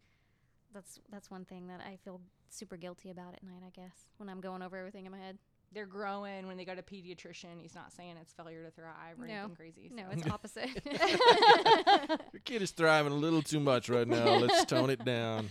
[0.73, 3.61] that's that's one thing that I feel super guilty about at night.
[3.65, 5.37] I guess when I'm going over everything in my head.
[5.73, 7.59] they're growing when they go to pediatrician.
[7.61, 9.33] He's not saying it's failure to thrive or No.
[9.33, 9.89] anything crazy.
[9.93, 10.69] No, it's opposite.
[12.33, 14.35] Your kid is thriving a little too much right now.
[14.37, 15.49] Let's tone it down.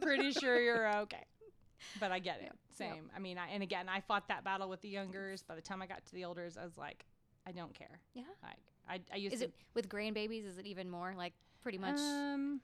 [0.00, 1.24] pretty sure you're okay.
[2.00, 2.44] But I get it.
[2.44, 2.94] Yep, Same.
[2.94, 3.04] yep.
[3.14, 5.42] I mean, I, and again, I fought that battle with the youngers.
[5.42, 7.04] By the time I got to the elders, I was like,
[7.46, 8.00] I don't care.
[8.14, 8.22] Yeah.
[8.42, 8.56] Like,
[8.88, 9.46] I, I used Is to.
[9.46, 10.46] it with grandbabies?
[10.46, 11.98] Is it even more like pretty much?
[11.98, 12.60] Um,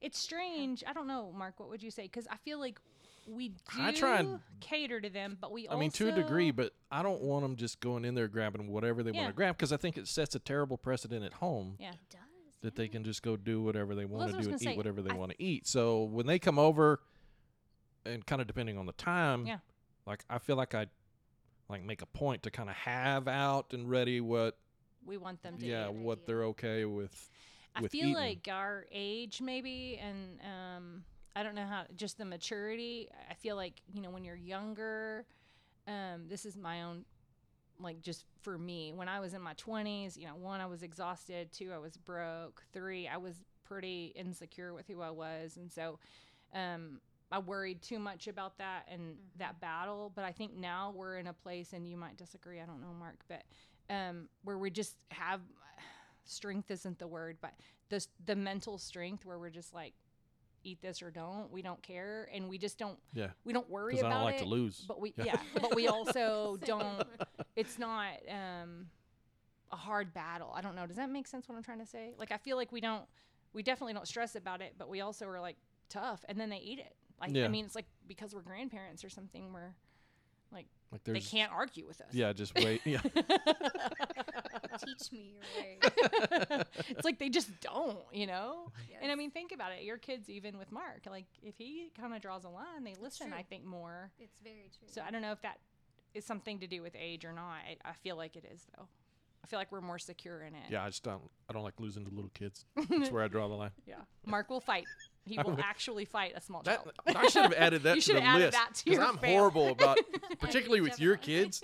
[0.00, 0.82] it's strange.
[0.86, 1.58] I don't know, Mark.
[1.60, 2.02] What would you say?
[2.04, 2.78] Because I feel like
[3.28, 6.50] we do I try and- cater to them, but we I mean, to a degree,
[6.52, 9.26] but I don't want them just going in there grabbing whatever they want Yeah.
[9.28, 11.90] to grab because I think it sets a terrible precedent at home Yeah.
[11.92, 12.20] it does.
[12.62, 14.46] that they can just go do whatever they want that's to what I do was
[14.46, 14.76] and gonna eat say.
[14.76, 15.66] whatever they I- want to eat.
[15.66, 17.00] So when they come over,
[18.04, 19.58] and kind of depending on the time, Yeah.
[20.06, 20.86] like I feel like I
[21.68, 24.56] like make a point to kind of have out and ready what
[25.04, 25.66] we want them to.
[25.66, 26.26] Yeah good what idea.
[26.26, 27.30] they're okay with.
[27.76, 28.14] I feel eating.
[28.14, 33.08] like our age, maybe, and um, I don't know how, just the maturity.
[33.30, 35.26] I feel like you know when you're younger.
[35.86, 37.04] Um, this is my own,
[37.80, 38.92] like just for me.
[38.94, 41.52] When I was in my 20s, you know, one, I was exhausted.
[41.52, 42.62] Two, I was broke.
[42.72, 43.34] Three, I was
[43.64, 45.98] pretty insecure with who I was, and so.
[46.54, 47.00] Um,
[47.32, 51.26] I worried too much about that and that battle, but I think now we're in
[51.26, 52.60] a place, and you might disagree.
[52.60, 53.42] I don't know, Mark, but
[53.90, 55.40] um, where we just have
[56.26, 57.52] strength isn't the word, but
[57.88, 59.94] the the mental strength where we're just like
[60.64, 61.50] eat this or don't.
[61.52, 62.98] We don't care, and we just don't.
[63.14, 63.28] Yeah.
[63.44, 64.44] We don't worry Because I about don't like it.
[64.44, 64.84] to lose.
[64.88, 65.24] But we Yeah.
[65.26, 67.04] yeah, but we also don't.
[67.54, 68.86] It's not um,
[69.70, 70.52] a hard battle.
[70.54, 70.86] I don't know.
[70.86, 71.48] Does that make sense?
[71.48, 72.14] What I'm trying to say?
[72.18, 73.04] Like I feel like we don't.
[73.52, 75.56] We definitely don't stress about it, but we also are like
[75.88, 76.94] tough, and then they eat it.
[77.20, 77.44] Like Yeah.
[77.44, 79.52] I mean, it's like because we're grandparents or something.
[79.52, 79.72] We're
[80.52, 82.08] like like they there's can't argue with us.
[82.12, 82.80] yeah, just wait.
[82.84, 83.00] Yeah.
[84.84, 86.62] Teach me your way.
[86.88, 88.70] it's like they just don't, you know?
[89.02, 89.84] And I mean, think about it.
[89.84, 93.32] Your kids, even with Mark, like if he kind of draws a line, they listen.
[93.32, 94.10] I think, more.
[94.18, 94.88] it's very true.
[94.90, 95.58] So I don't know if that
[96.14, 97.56] is something to do with age or not.
[97.68, 98.86] I, I feel like it is, though.
[99.44, 100.64] I feel like we're more secure in it.
[100.70, 101.22] yeah, I just don't.
[101.48, 102.64] I don't like losing to little kids.
[102.90, 103.70] That's where I draw the line.
[103.86, 103.94] Yeah.
[104.24, 104.86] Mark will fight.
[105.24, 107.16] He will would- actually fight a small That child.
[107.16, 108.94] I should have added that You to should the have added list that to 'cause
[108.94, 109.98] your I'm fam- horrible about,
[110.40, 111.62] particularly with your kids.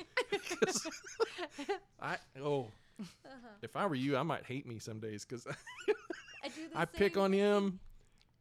[2.01, 2.69] I oh,
[3.01, 3.49] Uh-huh.
[3.63, 5.47] if I were you, I might hate me some days because
[6.45, 7.41] I do the I pick same on thing.
[7.41, 7.81] him.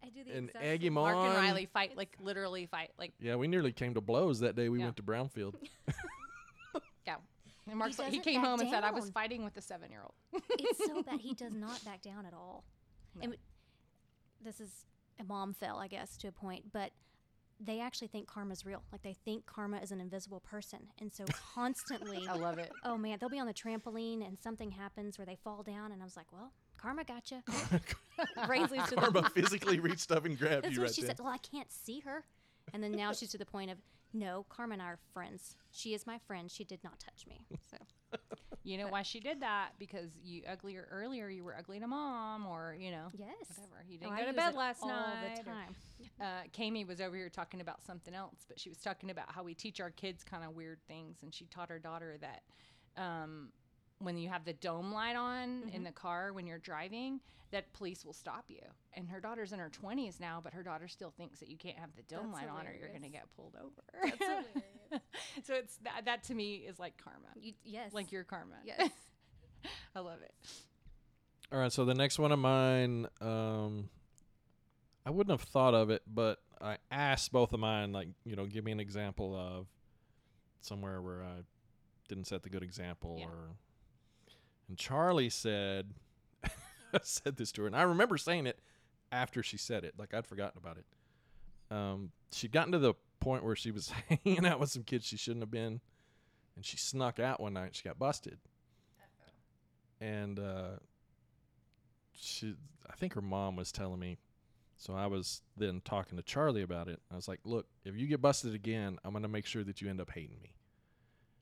[0.03, 1.25] I do the and exact egg same him Mark on.
[1.27, 4.69] and Riley fight like literally fight like Yeah, we nearly came to blows that day
[4.69, 4.85] we Yeah.
[4.85, 5.55] went to Brownfield.
[7.07, 7.15] yeah.
[7.69, 9.91] And Mark's like, he came back home and said I was fighting with the seven
[9.91, 10.43] year old.
[10.59, 11.19] it's so bad.
[11.21, 12.63] He does not back down at all.
[13.15, 13.23] No.
[13.23, 13.35] And
[14.43, 14.85] this is
[15.19, 16.91] a mom fell, I guess, to a point, but
[17.63, 18.81] they actually think karma's real.
[18.91, 22.27] Like they think karma is an invisible person, and so constantly.
[22.27, 22.71] I love it.
[22.83, 26.01] Oh man, they'll be on the trampoline and something happens where they fall down, and
[26.01, 27.43] I was like, "Well, karma gotcha.
[27.51, 27.79] you."
[28.47, 31.15] Rains leads to Karma physically reached up and grabbed That's you what right she then.
[31.15, 31.19] said.
[31.23, 32.23] Well, I can't see her,
[32.73, 33.77] and then now she's to the point of,
[34.13, 35.55] "No, Carmen and I are friends.
[35.71, 36.49] She is my friend.
[36.51, 37.77] She did not touch me." So
[38.63, 39.71] You know why she did that?
[39.79, 43.83] Because you uglier earlier you were ugly to mom or, you know, yes, whatever.
[43.89, 45.41] You Oh, didn't I go to bed last all night.
[45.43, 45.75] the or- time.
[46.21, 49.41] uh, Kami was over here talking about something else, but she was talking about how
[49.41, 52.43] we teach our kids kind of weird things, and she taught her daughter that
[53.01, 53.51] um,
[54.01, 57.19] when you have the dome light on in the car when you're driving,
[57.51, 58.61] that police will stop you.
[58.93, 61.77] And her daughter's in her 20s now, but her daughter still thinks that you can't
[61.77, 64.15] have the dome That's light on or you're going to get pulled over.
[65.43, 68.55] so it's that, that to me is like karma, You, yes, like your karma.
[68.65, 68.89] yes.
[69.95, 70.33] I love it.
[71.51, 73.89] All right, so the next one of mine, um,
[75.05, 78.45] I wouldn't have thought of it, but I asked both of mine, like, you know,
[78.45, 79.67] give me an example of
[80.61, 81.41] somewhere where I
[82.07, 83.25] didn't set the good example, Yeah.
[83.25, 83.55] or.
[84.67, 85.93] And Charlie said,
[87.01, 88.59] said this to her, and I remember saying it
[89.11, 90.85] after she said it, like I'd forgotten about it.
[91.75, 93.91] Um, she'd gotten to the point where she was
[94.25, 95.81] hanging out with some kids she shouldn't have been,
[96.55, 97.67] and she snuck out one night.
[97.67, 98.39] and She got busted,
[99.99, 100.77] and uh,
[102.13, 102.55] she,
[102.89, 104.17] I think her mom was telling me.
[104.77, 106.99] So I was then talking to Charlie about it.
[107.11, 109.89] I was like, "Look, if you get busted again, I'm gonna make sure that you
[109.89, 110.55] end up hating me."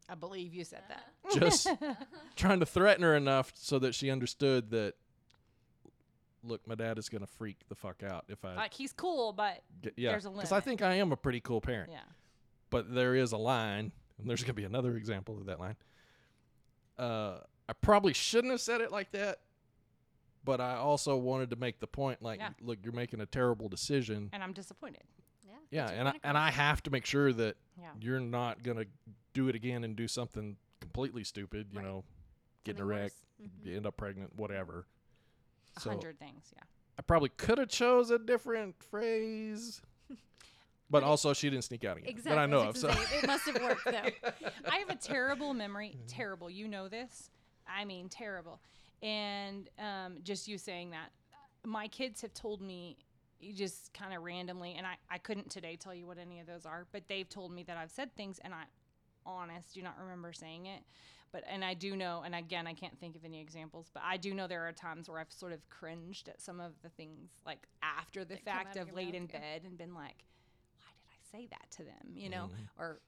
[0.10, 1.04] I believe you said that.
[1.40, 1.68] Just
[2.36, 4.96] trying to threaten her enough so that she understood that.
[6.42, 9.62] Look, my dad is gonna freak the fuck out if I like he's cool, but
[9.82, 10.44] get, yeah, there's a limit.
[10.44, 12.00] Because I think I am a pretty cool parent yeah.
[12.70, 15.76] but there is a line, and there's going to be another example of that line.
[16.98, 19.40] Uh, I probably shouldn't have said it like that,
[20.46, 22.50] but I also wanted to make the point like, Yeah.
[22.62, 24.30] look, you're making a terrible decision.
[24.34, 25.04] And I'm disappointed.
[25.46, 27.92] Yeah, Yeah, and I, point and I have to make sure that Yeah.
[28.00, 28.86] you're not going to
[29.34, 31.86] do it again and do something completely stupid, you Right.
[31.88, 32.04] know,
[32.64, 33.12] get in a wreck.
[33.42, 33.76] Mhm.
[33.78, 34.86] end up pregnant, whatever.
[35.78, 36.52] A So hundred things.
[36.56, 36.64] Yeah.
[36.98, 39.82] I probably could have chose a different phrase,
[40.90, 42.32] but also she didn't sneak out again Exactly.
[42.36, 42.76] that I know of.
[42.78, 44.10] So it must have worked though.
[44.70, 45.98] I have a terrible memory.
[46.08, 46.50] Terrible.
[46.50, 47.30] You know this.
[47.66, 48.60] I mean, terrible.
[49.02, 51.12] And um, just you saying that,
[51.66, 52.98] my kids have told me
[53.40, 56.48] you just kind of randomly, and I, I couldn't today tell you what any of
[56.48, 58.64] those are, but they've told me that I've said things, and I,
[59.32, 60.84] honest, do not remember saying it.
[61.32, 64.18] But and I do know, and again, I can't think of any examples, but I
[64.18, 67.30] do know there are times where I've sort of cringed at some of the things
[67.46, 69.40] like after the That fact out of of laid in yeah.
[69.40, 70.24] bed and been like,
[70.80, 72.14] why did I say that to them?
[72.16, 72.70] You know, Mhm.
[72.80, 73.02] or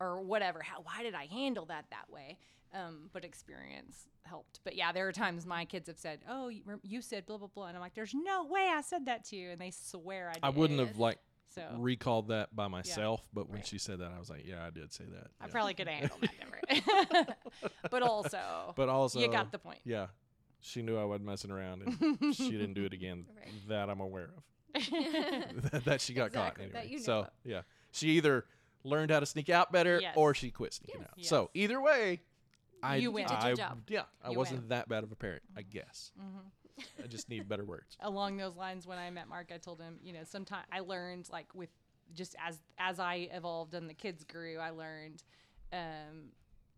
[0.00, 0.60] or whatever.
[0.62, 2.38] How why did I handle that that way?
[2.74, 4.60] Um, but experience helped.
[4.64, 7.46] But yeah, there are times my kids have said, "Oh, you, you said blah blah
[7.48, 10.30] blah," and I'm like, "There's no way I said that to you," and they swear
[10.30, 10.44] I did.
[10.44, 11.18] I wouldn't have like
[11.58, 13.66] So recalled that by myself, but when Right.
[13.66, 15.28] she said that, I was like, yeah, I did say that.
[15.40, 15.52] I yeah.
[15.52, 17.28] probably could have handled that different.
[17.90, 19.80] but also, But also, you got the point.
[19.84, 20.06] yeah,
[20.60, 21.82] she knew I wasn't messing around,
[22.20, 23.26] and she didn't do it again.
[23.36, 23.68] Right.
[23.68, 24.42] That I'm aware of.
[25.84, 26.72] that she got caught anyway.
[26.74, 27.30] that you so of.
[27.44, 28.44] yeah, she either
[28.84, 30.14] learned how to sneak out better, Yes.
[30.16, 31.10] or she quit sneaking Yes.
[31.10, 31.24] out.
[31.24, 32.20] So either way,
[32.82, 33.22] I You win.
[33.28, 33.78] You did your job.
[33.88, 34.68] Yeah, I You wasn't win.
[34.68, 36.12] that bad of a parent, I guess.
[36.20, 36.50] Mhm.
[37.02, 37.96] I just need better words.
[38.00, 41.28] along those lines when i met mark i told him you know sometimes i learned
[41.32, 41.70] like with
[42.14, 45.22] just as as i evolved and the kids grew i learned
[45.72, 46.30] um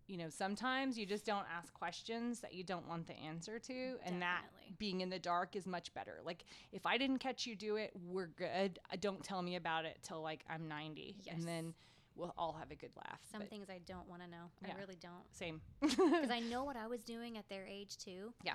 [0.06, 3.94] you know sometimes you just don't ask questions that you don't want the answer to
[4.04, 4.74] and that Definitely.
[4.78, 7.92] being in the dark is much better like if i didn't catch you do it
[8.08, 11.34] we're good Uh, don't tell me about it till like i'm 90 Yes.
[11.36, 11.74] and then
[12.16, 14.50] we'll all have a good laugh Some but things I don't want to know.
[14.66, 14.74] Yeah.
[14.76, 15.24] I really don't.
[15.32, 18.34] same Because I know what I was doing at their age too.
[18.42, 18.54] Yeah.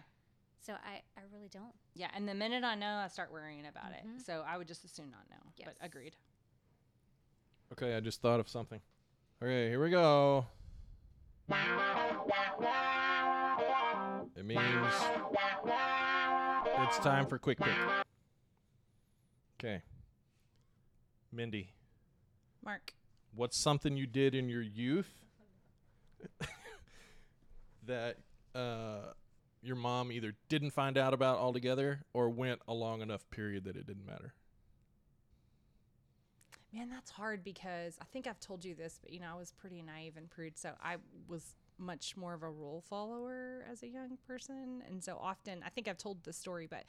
[0.65, 1.73] So I, I really don't.
[1.93, 4.17] yeah and the minute i know i start worrying about Mhm.
[4.19, 5.67] it so i would just as soon not know Yes.
[5.69, 6.15] but agreed
[7.71, 8.79] Okay, I just thought of something.
[9.41, 10.45] Okay, here we go.
[14.35, 14.93] It means
[16.77, 17.73] it's time for quick pick.
[19.59, 19.81] Okay.
[21.31, 21.73] Mindy,
[22.63, 22.93] mark
[23.33, 25.09] what's something you did in your youth
[27.85, 28.17] that
[28.53, 29.11] uh,
[29.65, 33.75] your mom either didn't find out about altogether or went a long enough period that
[33.75, 34.33] it didn't matter?
[36.73, 39.51] Man, that's hard because I think I've told you this, but you know, I was
[39.51, 40.57] pretty naive and prude.
[40.57, 40.97] So I
[41.27, 44.83] was much more of a rule follower as a young person.
[44.87, 46.83] And so often, I think I've told this story, but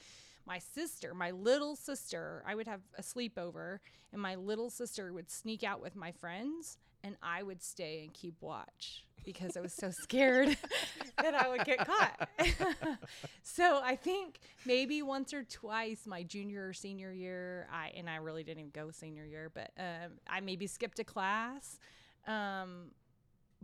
[0.47, 3.79] my sister, my little sister, I would have a sleepover,
[4.13, 8.13] and my little sister would sneak out with my friends, and I would stay and
[8.15, 10.57] keep watch because I was so scared
[11.23, 12.29] that I would get caught.
[13.43, 18.17] so I think maybe once or twice my junior or senior year, I and I
[18.17, 21.79] really didn't even go senior year, but um, I maybe skipped a class.
[22.27, 22.93] Um,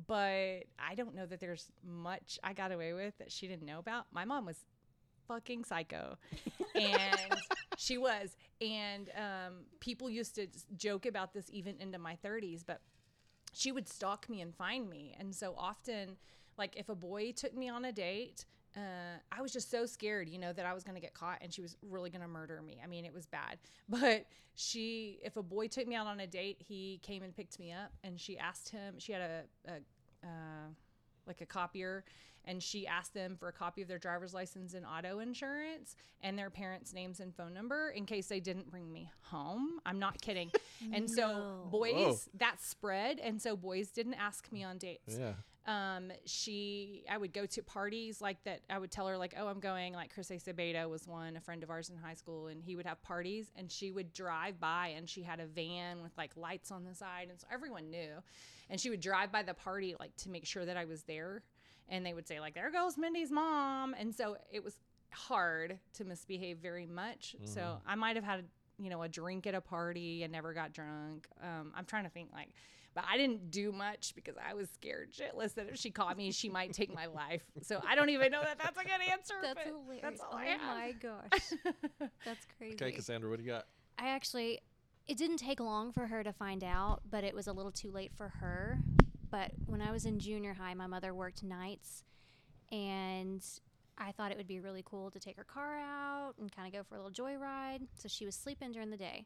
[0.07, 3.79] but I don't know that there's much I got away with that she didn't know
[3.79, 4.07] about.
[4.13, 4.65] My mom was
[5.33, 6.17] fucking psycho,
[6.75, 7.37] and
[7.77, 8.37] she was.
[8.61, 12.81] And um, people used to joke about this even into my 30s, but
[13.53, 15.17] she would stalk me and find me.
[15.19, 16.17] And so often,
[16.59, 18.45] like if a boy took me on a date,
[18.77, 21.39] uh, I was just so scared, you know, that I was going to get caught
[21.43, 22.81] and she was really going to murder me.
[22.83, 23.59] I mean, it was bad.
[23.89, 27.59] But she, if a boy took me out on a date, he came and picked
[27.59, 29.75] me up and she asked him, she had a, a
[30.25, 30.69] uh,
[31.27, 32.05] like a copier
[32.45, 36.39] and she asked them for a copy of their driver's license and auto insurance and
[36.39, 39.79] their parents' names and phone number in case they didn't bring me home.
[39.87, 40.51] I'm not kidding.
[40.93, 42.17] and so boys Whoa.
[42.39, 45.33] that spread and so boys didn't ask me on dates Yeah.
[45.67, 49.47] um she i would go to parties like that i would tell her like oh
[49.47, 52.63] i'm going like chris acevedo was one a friend of ours in high school and
[52.65, 56.11] he would have parties and she would drive by and she had a van with
[56.19, 58.11] like lights on the side and so everyone knew
[58.71, 61.43] and she would drive by the party like to make sure that i was there
[61.93, 64.75] and they would say like there goes mindy's mom and so it was
[65.13, 68.45] hard to misbehave very much so i might have had
[68.79, 72.11] you know a drink at a party and never got drunk um, i'm trying to
[72.11, 72.49] think like
[72.95, 76.31] but I didn't do much because I was scared shitless that if she caught me,
[76.31, 77.43] she might take my life.
[77.63, 79.35] So I don't even know that that's a good answer.
[79.43, 80.03] That's but hilarious.
[80.03, 80.61] That's all oh I have.
[80.61, 82.11] my gosh.
[82.25, 82.75] That's crazy.
[82.75, 83.67] Okay, Cassandra, what do you got?
[83.99, 84.61] I actually,
[85.07, 87.91] it didn't take long for her to find out, but it was a little too
[87.91, 88.79] late for her.
[89.33, 92.05] But when I was in junior high, my mother worked nights,
[92.71, 93.43] and
[93.97, 96.75] I thought it would be really cool to take her car out and kind of
[96.75, 97.81] go for a little joyride.
[97.95, 99.25] So she was sleeping during the day.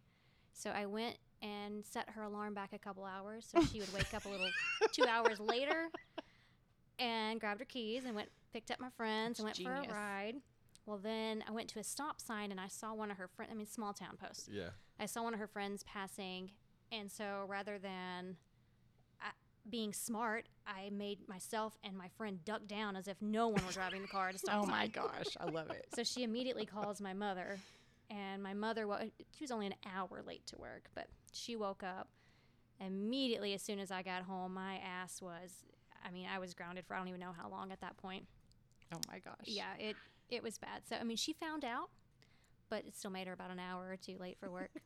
[0.53, 4.14] So I went and set her alarm back a couple hours so she would wake
[4.14, 4.49] up a little
[4.92, 5.88] two hours later
[6.99, 9.95] and grabbed her keys and went picked up my friends and went That's for a
[9.95, 10.37] ride.
[10.87, 13.51] Well, then I went to a stop sign and I saw one of her friends.
[13.53, 14.49] I mean, small town post.
[14.51, 14.71] Yeah.
[15.01, 16.53] I saw one of her friends passing,
[16.92, 18.37] and so rather than
[19.70, 23.72] being smart, I made myself and my friend duck down as if no one were
[23.72, 24.55] driving the car to stop.
[24.62, 25.87] Oh my gosh, I love it.
[25.94, 27.59] So she immediately calls my mother,
[28.11, 29.00] and my mother, wa-
[29.37, 32.09] she was only an hour late to work, but she woke up
[32.81, 34.55] immediately as soon as I got home.
[34.55, 35.50] My ass was,
[36.05, 38.26] I mean, I was grounded for I don't even know how long at that point.
[38.94, 39.35] Oh my gosh.
[39.44, 39.96] Yeah, it
[40.31, 40.83] it was bad.
[40.88, 41.90] So I mean, she found out,
[42.68, 44.70] but it still made her about an hour or two late for work.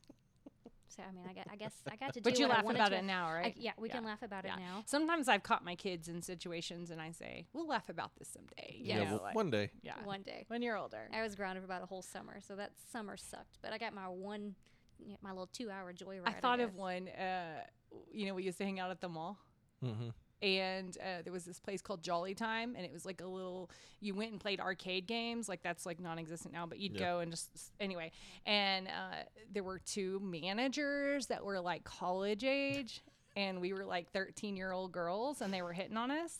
[0.95, 2.29] so I mean, I, got, I guess I got to do.
[2.29, 2.97] But you what laugh wanted about to.
[2.97, 3.55] it now, I- right?
[3.57, 4.55] yeah, we can laugh about Yeah.
[4.55, 4.83] it now.
[4.85, 8.75] Sometimes I've caught my kids in situations and I say, we'll laugh about this someday.
[8.77, 9.71] you Yeah, know, well, like- one day.
[9.81, 9.95] yeah.
[10.03, 10.45] One day.
[10.47, 11.07] When you're older.
[11.13, 13.57] I was grounded for about a whole summer, so that summer sucked.
[13.61, 14.55] But I got my one,
[14.99, 16.21] yeah, my little two-hour joyride.
[16.27, 17.63] I thought of one, uh,
[18.11, 19.37] you know, we used to hang out at the mall.
[19.83, 20.09] Mm-hmm.
[20.41, 23.69] And uh, there was this place called Jolly Time, and it was like a little.
[23.99, 26.99] You went and played arcade games, like that's like non-existent now, but you'd Yeah.
[26.99, 27.49] go and just
[27.79, 28.11] anyway.
[28.45, 29.23] And uh,
[29.53, 33.01] there were two managers that were like college age,
[33.35, 36.39] and we were like thirteen-year-old girls, and they were hitting on us.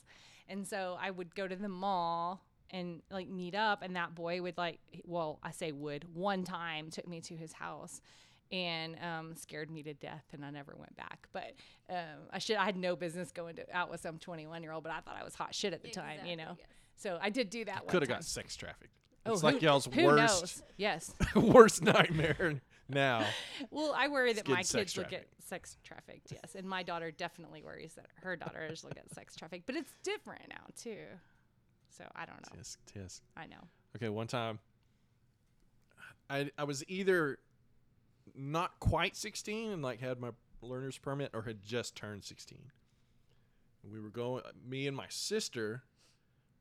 [0.49, 4.41] And so I would go to the mall and like meet up, and that boy
[4.41, 8.01] would like, well, I say would one time took me to his house.
[8.51, 11.27] And um, scared me to death, and I never went back.
[11.31, 11.53] But
[11.89, 14.83] um, I should I had no business going to out with some 21 year old,
[14.83, 16.55] but I thought I was hot shit at the time, you know.
[16.57, 16.67] yes.
[16.97, 17.85] So I did do that.
[17.85, 18.17] one Could have time.
[18.17, 18.91] got sex trafficked.
[19.25, 20.63] Oh, It's like who- y'all's who worst knows?
[20.77, 21.15] Yes.
[21.35, 22.59] worst nightmare
[22.89, 23.25] now.
[23.69, 26.31] Well, I worry that my kids will get sex trafficked.
[26.33, 29.65] Yes, and my daughter definitely worries that her daughters will get sex trafficked.
[29.65, 30.97] But it's different now too.
[31.89, 32.59] So I don't know.
[32.61, 33.21] Tisk, tisk.
[33.37, 33.61] I know.
[33.95, 34.59] Okay, one time
[36.29, 37.37] I I was either
[38.35, 40.29] not quite 16 and like had my
[40.61, 42.57] learner's permit or had just turned 16.
[43.91, 45.83] We were going me and my sister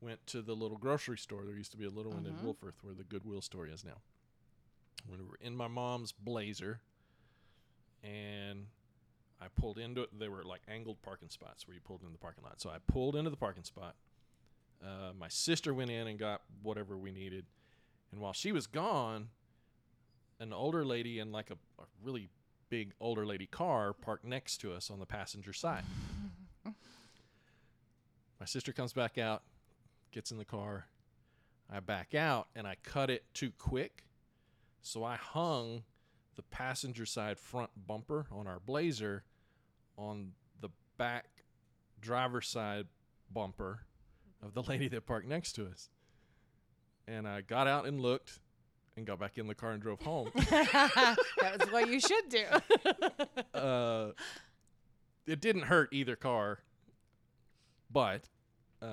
[0.01, 1.45] went to the little grocery store.
[1.45, 2.55] There used to be a little one in Mhm.
[2.81, 4.01] Where the Goodwill store is now.
[5.07, 6.81] We were in my mom's blazer
[8.03, 8.67] and
[9.39, 10.17] I pulled into it.
[10.17, 12.59] They were like angled parking spots where you pulled into the parking lot.
[12.61, 13.95] So I pulled into the parking spot.
[14.83, 17.45] Uh, my sister went in and got whatever we needed.
[18.11, 19.29] And while she was gone,
[20.41, 22.27] an older lady in like a, a really
[22.69, 25.83] big older lady car parked next to us on the passenger side.
[26.65, 29.43] my sister comes back out,
[30.11, 30.87] gets in the car.
[31.71, 34.03] I back out and I cut it too quick.
[34.81, 35.83] So I hung
[36.35, 39.23] the passenger side front bumper on our Blazer
[39.95, 41.27] on the back
[42.01, 42.87] driver's side
[43.31, 43.81] bumper
[44.41, 45.89] of the lady that parked next to us.
[47.07, 48.39] And I got out and looked
[48.97, 50.29] and got back in the car and drove home.
[50.49, 52.45] That's what you should do.
[53.57, 54.11] uh,
[55.25, 56.59] it didn't hurt either car,
[57.91, 58.23] but
[58.81, 58.87] uh,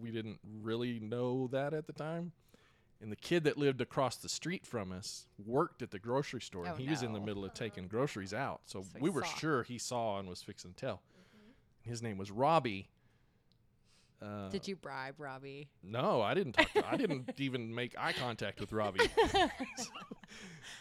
[0.00, 2.32] we didn't really know that at the time.
[3.00, 6.64] And the kid that lived across the street from us worked at the grocery store.
[6.66, 8.60] Oh, and he was in the middle of taking groceries out.
[8.66, 9.34] So, So we were saw.
[9.38, 11.02] sure he saw and was fixing to tell.
[11.80, 12.90] His name was Robbie.
[14.22, 15.68] Uh, Did you bribe Robbie?
[15.82, 19.00] no, I didn't talk to I didn't even make eye contact with Robbie.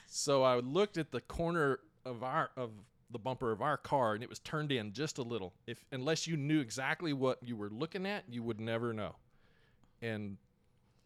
[0.08, 2.72] so I looked at the corner of our of
[3.10, 5.54] the bumper of our car and it was turned in just a little.
[5.68, 9.16] If unless you knew exactly what you were looking at, you would never know.
[10.02, 10.38] And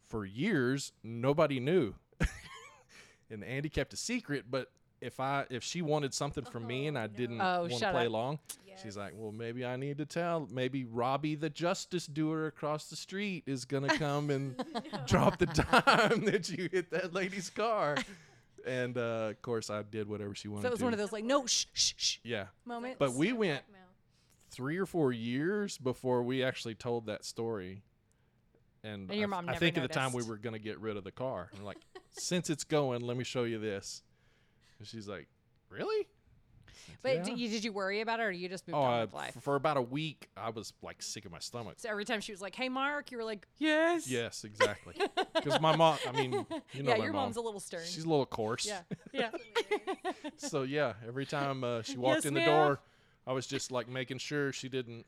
[0.08, 1.96] for years nobody knew.
[3.30, 4.72] and Andy kept a secret, but
[5.06, 7.94] if I if she wanted something from me and I didn't Oh, want to shut
[7.94, 8.10] play up.
[8.10, 8.40] along,
[8.82, 10.48] she's like, "Well, maybe I need to tell.
[10.52, 14.56] Maybe Robbie, the justice doer across the street, is gonna come and
[15.08, 17.96] drop the dime that you hit that lady's car."
[18.66, 20.64] And uh, of course, I did whatever she wanted.
[20.64, 20.86] So it was to.
[20.86, 22.98] one of those like no shh shh shh Yeah, moments.
[23.00, 23.62] but we went
[24.50, 27.84] three or four years before we actually told that story.
[28.84, 30.30] And, And your I, mom I never think at the time we noticed.
[30.30, 31.50] were gonna get rid of the car.
[31.58, 31.78] I'm like,
[32.12, 34.02] since it's going, let me show you this.
[34.80, 35.28] And she's like,
[35.70, 36.08] "Really?"
[37.02, 37.24] But Yeah.
[37.24, 39.14] did, you, did you worry about it, or you just moved Oh, on I, with
[39.14, 39.38] life?
[39.42, 41.76] for about a week, I was like sick of my stomach.
[41.78, 44.94] So every time she was like, "Hey, Mark," you were like, "Yes." Yes, exactly.
[45.36, 46.32] Because my mom, I mean,
[46.74, 47.24] you know, yeah, my your mom.
[47.26, 47.84] mom's a little stern.
[47.86, 48.66] She's a little coarse.
[48.66, 48.82] yeah,
[49.14, 49.30] yeah.
[50.38, 52.50] So yeah, every time uh, she walked Yes, in the ma'am.
[52.50, 52.80] door,
[53.28, 55.06] I was just like making sure she didn't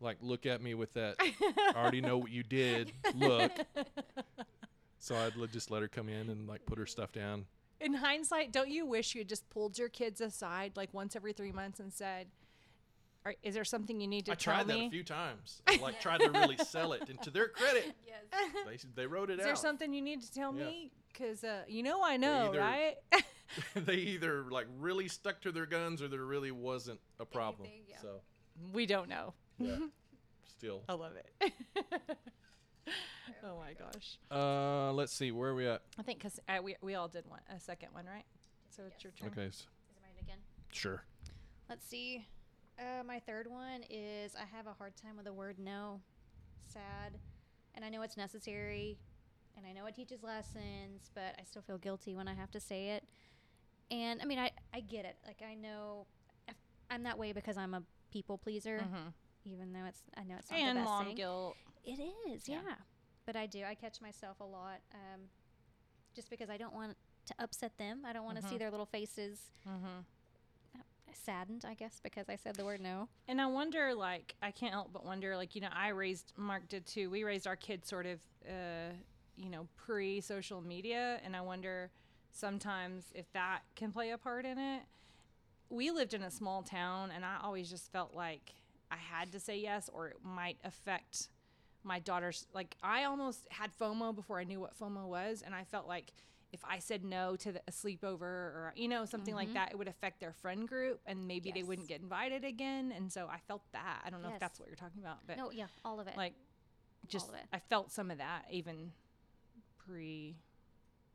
[0.00, 1.16] like look at me with that.
[1.20, 2.90] I already know what you did.
[3.14, 3.52] Look.
[4.98, 7.46] So I'd l- just let her come in and like put her stuff down.
[7.82, 11.32] In hindsight, don't you wish you had just pulled your kids aside like once every
[11.32, 12.28] three months and said,
[13.24, 14.60] "Are- "Is there something you need to tell me?
[14.60, 15.62] I tell tried that a few times.
[15.66, 17.92] I, like tried to really sell it, and to their credit,
[18.66, 19.42] they they wrote it Is out.
[19.42, 20.64] Is there something you need to tell Yeah.
[20.66, 20.90] me?
[21.12, 22.94] Because uh, you know I know, either- right?
[23.74, 27.66] they either like really stuck to their guns, or there really wasn't a problem.
[27.68, 28.00] Anything, yeah.
[28.00, 28.20] So
[28.72, 29.34] we don't know.
[29.58, 29.76] yeah,
[30.46, 30.82] still.
[30.88, 31.52] I love it.
[33.44, 34.18] Oh my gosh.
[34.30, 35.82] Uh, let's see where are we at.
[35.98, 38.24] I think because uh, we we all did one a second one, right?
[38.70, 39.28] So it's your turn.
[39.28, 40.38] Okay, s- Is it mine again?
[40.72, 41.02] sure.
[41.68, 42.26] Let's see.
[42.78, 46.00] Uh, my third one is I have a hard time with the word no.
[46.66, 47.18] Sad.
[47.74, 48.98] And I know it's necessary.
[49.56, 52.60] And I know it teaches lessons, but I still feel guilty when I have to
[52.60, 53.04] say it.
[53.90, 55.16] And I mean, I, I get it.
[55.26, 56.06] Like, I know
[56.48, 56.54] if
[56.90, 59.12] I'm that way because I'm a people pleaser, Mhm.
[59.44, 61.16] even though it's, I know it's not And the best mom thing.
[61.16, 61.56] guilt.
[61.84, 62.60] It is, yeah.
[62.66, 62.74] Yeah.
[63.26, 63.64] But I do.
[63.64, 65.20] I catch myself a lot um,
[66.14, 68.02] just because I don't want to upset them.
[68.04, 68.58] I don't want to see Mhm.
[68.58, 70.00] their little faces Mm-hmm.
[71.12, 73.08] saddened, I guess, because I said the word no.
[73.28, 76.68] And I wonder, like, I can't help but wonder, like, you know, I raised, Mark
[76.68, 77.10] did too.
[77.10, 78.18] We raised our kids sort of,
[78.48, 78.92] uh,
[79.36, 81.20] you know, pre social media.
[81.24, 81.90] And I wonder
[82.32, 84.82] sometimes if that can play a part in it.
[85.68, 88.54] We lived in a small town, and I always just felt like
[88.90, 91.28] I had to say yes, or it might affect
[91.84, 92.46] my daughter's.
[92.52, 95.42] Like, I almost had FOMO before I knew what FOMO was.
[95.44, 96.12] And I felt like,
[96.52, 99.54] if I said no to the, a sleepover or you know something like mm-hmm.
[99.54, 102.92] that, it would affect their friend group, and maybe they wouldn't get invited again.
[102.94, 104.02] And so I felt that.
[104.04, 106.16] I don't know if that's what you're talking about, but No, yeah, all of it.
[106.16, 106.34] like,
[107.08, 107.44] just of it.
[107.52, 108.92] I felt some of that even
[109.78, 110.36] pre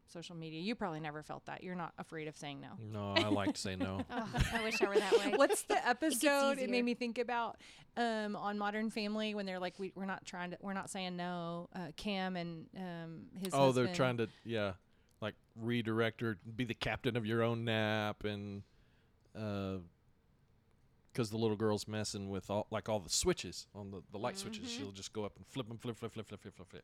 [0.09, 0.59] social media.
[0.61, 1.63] You probably never felt that.
[1.63, 2.69] You're not afraid of saying no.
[2.91, 4.01] No, I like to say no.
[4.11, 5.33] oh, I wish I were that way.
[5.35, 6.67] What's the episode it, easier.
[6.69, 7.57] made me think about
[7.95, 11.15] um, on Modern Family when they're like, we, we're not trying to, we're not saying
[11.17, 11.69] no.
[11.75, 14.73] Uh, Cam and um, his oh, they're trying to yeah,
[15.21, 18.63] like redirect her, be the captain of your own nap, and
[19.33, 24.37] because the little girl's messing with all like all the switches on the the light
[24.37, 24.83] switches, Mm-hmm.
[24.83, 26.83] she'll just go up and flip them, flip, flip, flip, flip, flip, flip, flip.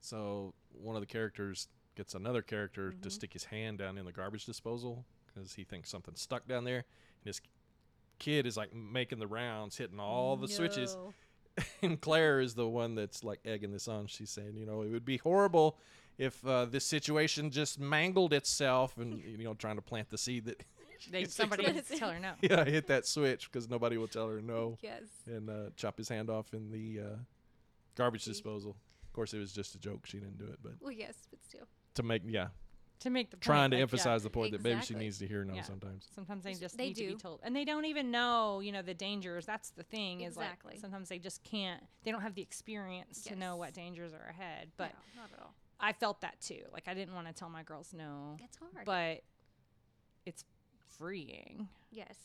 [0.00, 3.00] So one of the characters gets another character Mm-hmm.
[3.02, 6.64] to stick his hand down in the garbage disposal because he thinks something's stuck down
[6.64, 7.40] there, and his
[8.18, 10.96] kid is like making the rounds, hitting all the switches
[11.82, 14.06] and Claire is the one that's like egging this on.
[14.08, 15.78] She's saying, you know, it would be horrible
[16.18, 20.46] if uh, this situation just mangled itself, and you know, trying to plant the seed
[20.46, 20.62] that
[21.10, 22.32] They, somebody needs to tell her no.
[22.40, 25.02] yeah, hit that switch because nobody will tell her no, Yes.
[25.26, 27.16] and uh, chop his hand off in the uh,
[27.94, 28.74] garbage disposal.
[29.04, 30.06] Of course, it was just a joke.
[30.06, 31.66] She didn't do it, but Well, yes, but still.
[31.94, 32.48] To make yeah,
[33.00, 33.82] To make the point, trying to like, yeah.
[33.82, 35.62] emphasize the point that maybe she needs to hear no Yeah.
[35.62, 36.06] sometimes.
[36.14, 38.82] Sometimes they just they need to be told, and they don't even know, you know,
[38.82, 39.46] the dangers.
[39.46, 40.20] That's the thing.
[40.22, 40.72] Is Exactly.
[40.72, 41.82] like sometimes they just can't.
[42.04, 44.70] They don't have the experience to know what dangers are ahead.
[44.76, 45.54] But no, not at all.
[45.80, 46.62] I felt that too.
[46.72, 48.84] Like I didn't want to tell my girls no, It's hard.
[48.86, 49.22] but
[50.26, 50.44] it's
[50.96, 52.16] freeing, yes.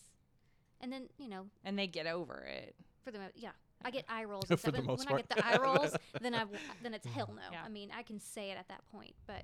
[0.81, 2.73] And then, you know, and they get over it.
[3.03, 3.49] for the mo- yeah,
[3.83, 4.45] I get eye rolls.
[4.47, 5.25] For and stuff, the and most when part.
[5.31, 6.45] I get the eye rolls, then I
[6.83, 7.41] then it's hell no.
[7.51, 7.63] Yeah.
[7.65, 9.43] I mean, I can say it at that point, but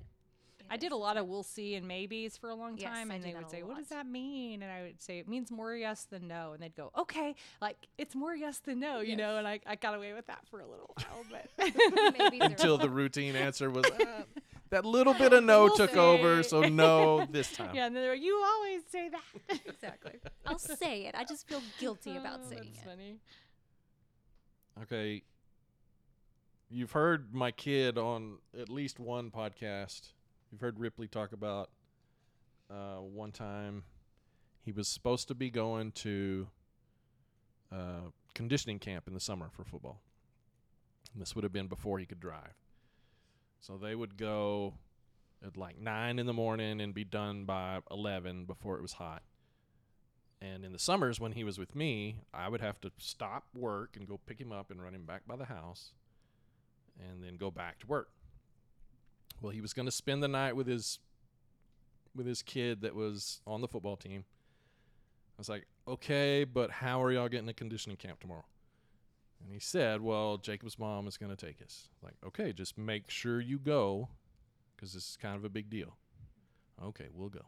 [0.70, 3.14] I did a lot of we'll see and maybes for a long Yes, time, I
[3.14, 5.28] and do they would a say, "What does that mean?" And I would say, "It
[5.28, 9.00] means more yes than no," and they'd go, "Okay, like it's more yes than no,"
[9.00, 9.36] you know.
[9.38, 11.48] And I, I got away with that for a little while, but
[12.18, 14.22] Maybes are- Until the routine answer was uh,
[14.70, 15.98] that little bit of no We'll took see.
[15.98, 17.74] over, so no this time.
[17.74, 20.14] yeah, and then they're like, "You always say that." exactly.
[20.46, 21.14] I'll say it.
[21.16, 22.88] I just feel guilty about Oh, saying that's it.
[22.88, 23.18] funny.
[24.82, 25.22] Okay.
[26.68, 30.12] You've heard my kid on at least one podcast.
[30.50, 31.70] You've heard Ripley talk about
[32.70, 33.84] uh, one time
[34.62, 36.48] he was supposed to be going to
[37.72, 40.00] uh, conditioning camp in the summer for football.
[41.12, 42.54] And this would have been before he could drive.
[43.60, 44.74] So they would go
[45.44, 49.22] at like 9 in the morning and be done by 11 before it was hot.
[50.40, 53.96] And in the summers, when he was with me, I would have to stop work
[53.96, 55.92] and go pick him up and run him back by the house
[57.00, 58.10] and then go back to work.
[59.40, 60.98] Well, he was going to spend the night with his
[62.14, 64.24] with his kid that was on the football team.
[65.36, 68.46] I was like, "Okay, but how are y'all getting to conditioning camp tomorrow?"
[69.42, 73.10] And he said, "Well, Jacob's mom is going to take us." Like, "Okay, just make
[73.10, 74.08] sure you go
[74.78, 75.98] cuz this is kind of a big deal."
[76.82, 77.46] Okay, we'll go.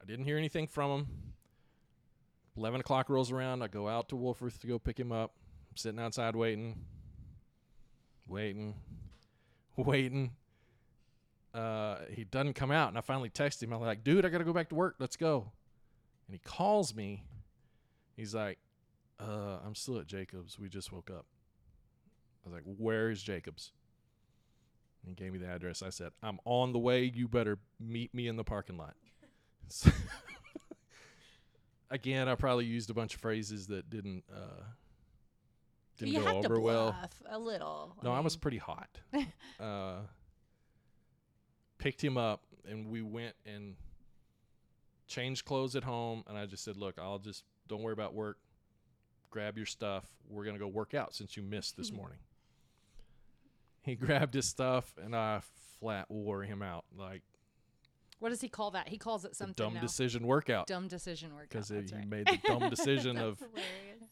[0.00, 1.32] I didn't hear anything from him.
[2.56, 3.62] 11 o'clock rolls around.
[3.62, 5.34] I go out to Wolfforth to go pick him up.
[5.70, 6.84] I'm sitting outside waiting,
[8.28, 8.76] waiting,
[9.76, 10.32] waiting.
[11.52, 13.72] Uh, he doesn't come out, and I finally text him.
[13.72, 14.96] I'm like, dude, I got to go back to work.
[14.98, 15.52] Let's go.
[16.26, 17.24] And he calls me.
[18.16, 18.58] He's like,
[19.20, 20.58] uh, I'm still at Jacobs.
[20.58, 21.26] We just woke up.
[22.44, 23.72] I was like, where is Jacobs?
[25.02, 25.82] And he gave me the address.
[25.82, 27.10] I said, I'm on the way.
[27.14, 28.94] You better meet me in the parking lot.
[29.68, 29.90] So-
[31.90, 34.62] Again, I probably used a bunch of phrases that didn't uh,
[35.98, 36.92] didn't you go have over to well.
[36.92, 37.96] bluff a little.
[38.02, 38.88] No, I was pretty hot.
[39.60, 39.96] uh,
[41.78, 43.76] picked him up, and we went and
[45.06, 46.24] changed clothes at home.
[46.26, 48.38] And I just said, "Look, I'll just don't worry about work.
[49.30, 50.04] Grab your stuff.
[50.28, 52.18] We're gonna go work out since you missed this morning."
[53.82, 55.40] He grabbed his stuff, and I
[55.80, 57.22] flat wore him out like
[58.18, 58.88] What does he call that?
[58.88, 59.80] He calls it something dumb now.
[59.80, 61.50] decision workout dumb decision workout.
[61.50, 62.08] because he right.
[62.08, 64.04] made the dumb decision of hilarious.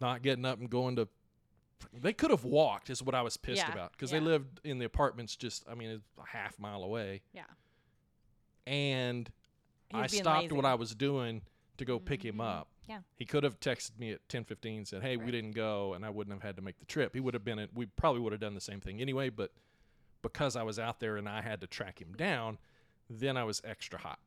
[0.00, 1.06] not getting up and going to.
[1.92, 4.18] They could have walked, is what I was pissed Yeah, about, because yeah.
[4.18, 7.22] they lived in the apartments just, I mean, it's a half mile away.
[7.32, 7.44] Yeah.
[8.66, 9.30] And
[9.92, 10.64] I stopped what.
[10.64, 11.42] I was doing
[11.78, 12.44] to go pick him Mhm.
[12.44, 12.68] up.
[12.86, 13.00] Yeah.
[13.16, 16.10] He could have texted me at ten fifteen, said, "Hey, we didn't go," and I
[16.10, 17.14] wouldn't have had to make the trip.
[17.14, 17.58] He would have been.
[17.58, 19.52] At, we probably would have done the same thing anyway, but
[20.22, 22.58] because I was out there and I had to track him down,
[23.08, 24.18] then I was extra hot.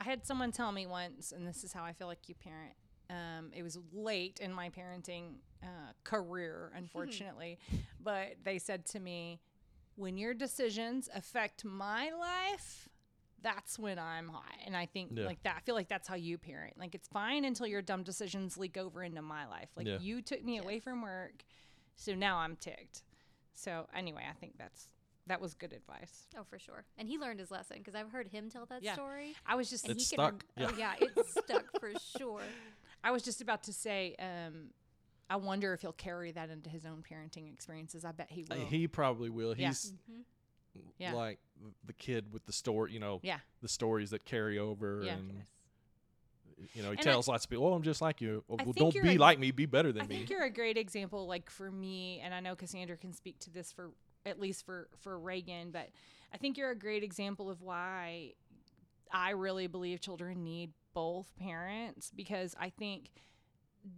[0.00, 2.74] I had someone tell me once, and this is how I feel like you parent.
[3.10, 7.58] Um, it was late in my parenting uh, career, unfortunately,
[8.00, 9.40] but they said to me,
[9.96, 12.88] "When your decisions affect my life,
[13.42, 15.26] that's when I'm hot." And I think Yeah.
[15.26, 15.56] like that.
[15.56, 16.78] I feel like that's how you parent.
[16.78, 19.70] Like it's fine until your dumb decisions leak over into my life.
[19.76, 19.98] Like Yeah.
[19.98, 21.42] you took me away from work,
[21.96, 23.02] so now I'm ticked.
[23.54, 24.88] So anyway, I think that's
[25.26, 26.28] that was good advice.
[26.38, 26.84] Oh, for sure.
[26.96, 28.94] And he learned his lesson because I've heard him tell that Yeah.
[28.94, 29.34] story.
[29.46, 30.44] I was just And It's he can stuck.
[30.58, 32.42] Oh, yeah, it's stuck for sure.
[33.02, 34.70] I was just about to say, um,
[35.28, 38.04] I wonder if he'll carry that into his own parenting experiences.
[38.04, 38.66] I bet he Uh, will.
[38.66, 39.56] He probably will.
[39.56, 39.68] Yeah.
[39.68, 40.20] He's hmm
[40.98, 41.14] Yeah.
[41.14, 41.38] like
[41.84, 43.40] the kid with the story, you know, yeah.
[43.62, 45.14] the stories that carry over Yeah.
[45.14, 45.44] and
[46.74, 48.56] you know, he And I- tells lots of people, "Oh, I'm just like you." Oh,
[48.56, 49.50] well, don't be a- like me.
[49.50, 50.14] Be better than I me.
[50.16, 53.38] I think you're a great example, like for me, and I know Cassandra can speak
[53.40, 53.92] to this for
[54.26, 55.88] at least for for Reagan, but
[56.34, 58.34] I think you're a great example of why
[59.12, 63.10] I really believe children need both parents because I think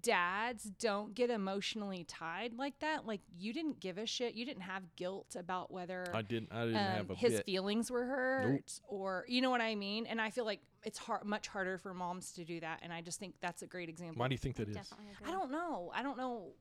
[0.01, 3.07] dads don't get emotionally tied like that.
[3.07, 4.35] Like you didn't give a shit.
[4.35, 6.53] You didn't have guilt about whether I didn't.
[6.53, 7.47] I didn't um, have a his bit.
[7.47, 10.07] feelings were hurt or you know what I mean.
[10.07, 12.81] And I feel like it's hard, much harder for moms to do that.
[12.83, 14.21] And I just think that's a great example.
[14.21, 14.77] Why do you think that is?
[14.77, 15.33] Definitely agree.
[15.33, 15.91] I don't know.
[15.95, 16.53] I don't know.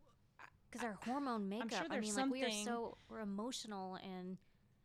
[0.72, 1.72] because our hormone makeup.
[1.72, 4.38] sure I there's mean, like we are so we're emotional, and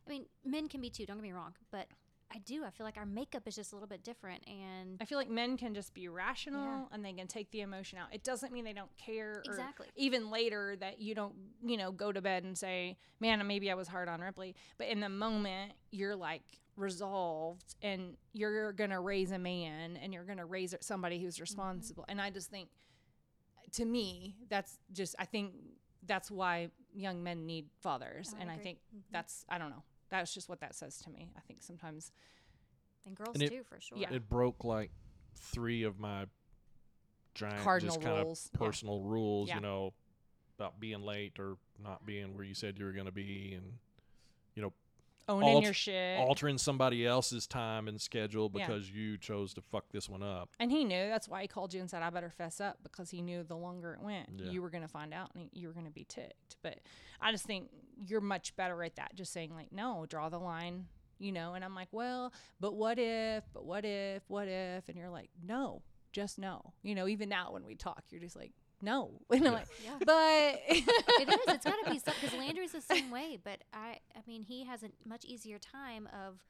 [0.05, 1.05] I mean, men can be too.
[1.05, 1.87] Don't get me wrong, but
[2.33, 2.63] I do.
[2.65, 5.29] I feel like our makeup is just a little bit different, and I feel like
[5.29, 8.13] men can just be rational and they can take the emotion out.
[8.13, 9.37] It doesn't mean they don't care.
[9.37, 9.87] Or Exactly.
[9.95, 13.75] Even later that you don't, you know, go to bed and say, "Man, maybe I
[13.75, 16.43] was hard on Ripley," but in the moment you're like
[16.75, 22.05] resolved and you're gonna raise a man and you're gonna raise somebody who's responsible.
[22.07, 22.69] And I just think,
[23.73, 25.53] to me, that's just I think
[26.03, 29.01] that's why young men need fathers, I and I think Mhm.
[29.11, 29.83] that's I don't know.
[30.09, 31.29] That's just what that says to me.
[31.37, 32.11] I think sometimes
[33.05, 33.97] and girls And it- too, for sure.
[33.97, 34.11] Yeah.
[34.13, 34.91] It broke like
[35.35, 36.25] three of my
[37.35, 38.65] giant Cardinal just kind rules, of yeah.
[38.67, 39.55] personal rules, Yeah.
[39.55, 39.93] you know,
[40.57, 43.77] about being late or not being where you said you were going to be and
[44.55, 44.73] you know
[45.29, 46.19] owning alt- your shit.
[46.19, 48.65] altering somebody else's time and schedule Yeah.
[48.67, 50.49] because you chose to fuck this one up.
[50.59, 53.09] And he knew that's why he called you and said, "I better fess up," because
[53.09, 54.51] he knew the longer it went, Yeah.
[54.51, 56.57] you were gonna find out and you were gonna be ticked.
[56.61, 56.79] But
[57.21, 60.87] I just think you're much better at that, just saying like, "No, draw the line,"
[61.19, 61.53] you know.
[61.55, 63.43] And I'm like, "Well, but what if?
[63.53, 64.23] But what if?
[64.29, 68.03] What if?" And you're like, "No, just no." You know, even now when we talk,
[68.09, 69.97] you're just like, "No," and I'm like, Yeah.
[70.05, 71.37] "But it is.
[71.55, 73.37] It's got to be because Landry's the same way.
[73.43, 76.43] But I, I mean, he has a much easier time of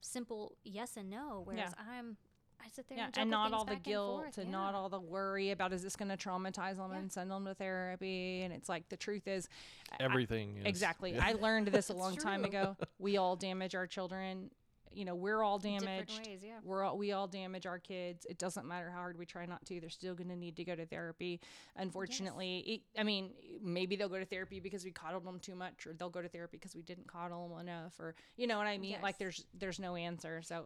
[0.00, 2.16] simple yes and no, whereas I'm,
[2.64, 4.52] I sit there Yeah, and, and juggle not all the back and guilt and yeah.
[4.52, 6.98] not all the worry about is this going to traumatize them Yeah.
[6.98, 8.42] and send them to therapy.
[8.42, 9.48] And it's like the truth is,
[9.90, 11.12] I- Everything is exactly.
[11.14, 11.24] yeah.
[11.26, 12.76] I learned this a It's long time ago.
[12.98, 14.50] We all damage our children.
[14.96, 16.26] You know, we're all damaged.
[16.26, 16.54] ways, yeah.
[16.64, 18.24] We're all, we all damage our kids.
[18.30, 19.78] It doesn't matter how hard we try not to.
[19.78, 21.38] They're still going to need to go to therapy.
[21.76, 23.32] Unfortunately, it, I mean,
[23.62, 26.28] maybe they'll go to therapy because we coddled them too much, or they'll go to
[26.28, 28.96] therapy because we didn't coddle them enough, or you know what I mean.
[29.02, 30.40] Like there's there's no answer.
[30.42, 30.64] So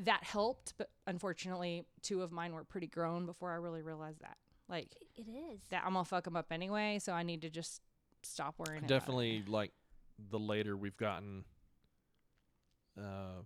[0.00, 4.36] that helped, but unfortunately, two of mine were pretty grown before I really realized that.
[4.68, 5.60] Like It is.
[5.70, 6.98] that, I'm gonna fuck them up anyway.
[7.00, 7.82] So I need to just
[8.22, 8.78] stop worrying.
[8.84, 8.94] about it.
[8.98, 9.70] definitely like
[10.30, 11.44] the later we've gotten
[12.98, 13.42] uh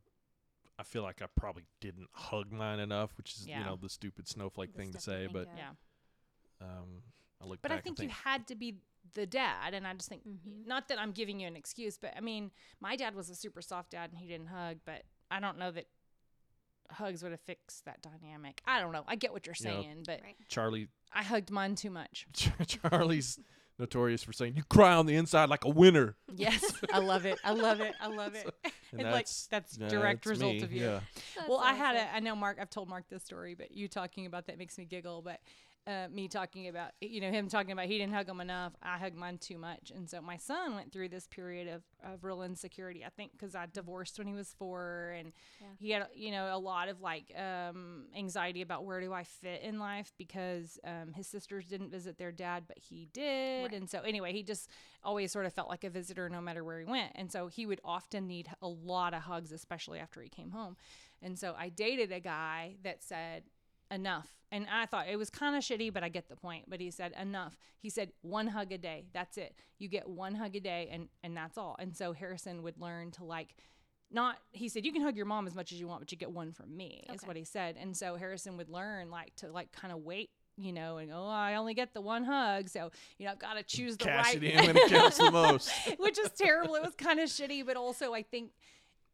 [0.78, 3.60] I feel like I probably didn't hug mine enough, which is Yeah.
[3.60, 5.48] you know the stupid snowflake The thing to say, think but.
[5.56, 5.70] Yeah.
[6.60, 7.02] um
[7.40, 8.78] I look But back I think and you had to be
[9.12, 10.66] the dad, and I just think Mhm.
[10.66, 12.50] not that I'm giving you an excuse, but I mean,
[12.80, 14.78] my dad was a super soft dad, and he didn't hug.
[14.84, 15.86] But I don't know that
[16.90, 18.60] hugs would have fixed that dynamic.
[18.66, 19.04] I don't know.
[19.06, 19.70] I get what you're Yeah.
[19.82, 20.36] saying, but Right.
[20.48, 22.26] Charlie I hugged mine too much.
[22.66, 23.38] Charlie's
[23.78, 26.16] notorious for saying you cry on the inside like a winner.
[26.34, 26.62] Yes,
[26.92, 27.38] I love it.
[27.44, 27.94] I love it.
[28.00, 28.48] I love it.
[28.92, 30.82] And And like that's that's yeah, direct that's result me, of you.
[30.84, 31.00] Yeah.
[31.48, 32.08] well, That's I had awesome.
[32.12, 32.16] a.
[32.16, 32.58] I know Mark.
[32.60, 35.20] I've told Mark this story, but you talking about that makes me giggle.
[35.20, 35.40] But
[35.86, 38.72] uh, me talking about you know him talking about he didn't hug him enough.
[38.82, 42.24] I hugged mine too much, and so my son went through this period of, of
[42.24, 43.04] real insecurity.
[43.04, 45.66] I think because I divorced when he was four, and Yeah.
[45.78, 49.62] he had you know a lot of like um, anxiety about where do I fit
[49.62, 53.74] in life because um, his sisters didn't visit their dad, but he did, Right.
[53.74, 54.70] and so anyway, he just
[55.02, 57.66] always sort of felt like a visitor no matter where he went, and so he
[57.66, 60.76] would often need a lot of hugs, especially after he came home.
[61.22, 63.44] And so I dated a guy that said,
[63.94, 64.34] enough.
[64.52, 66.66] And I thought it was kind of shitty, but I get the point.
[66.68, 67.56] But he said, enough.
[67.80, 69.06] He said, one hug a day.
[69.12, 69.54] That's it.
[69.78, 71.76] You get one hug a day, and, and that's all.
[71.78, 73.56] And so Harrison would learn to like,
[74.10, 76.18] not, he said, you can hug your mom as much as you want, but you
[76.18, 77.76] get one from me, is what he said.
[77.80, 80.30] And so Harrison would learn like to like kind of wait.
[80.56, 83.54] You know, and oh, I only get the one hug, so you know I've got
[83.54, 84.44] to choose the Cash right.
[84.44, 85.68] it in when it counts the most.
[85.98, 86.76] which is terrible.
[86.76, 88.52] It was kind of shitty, but also I think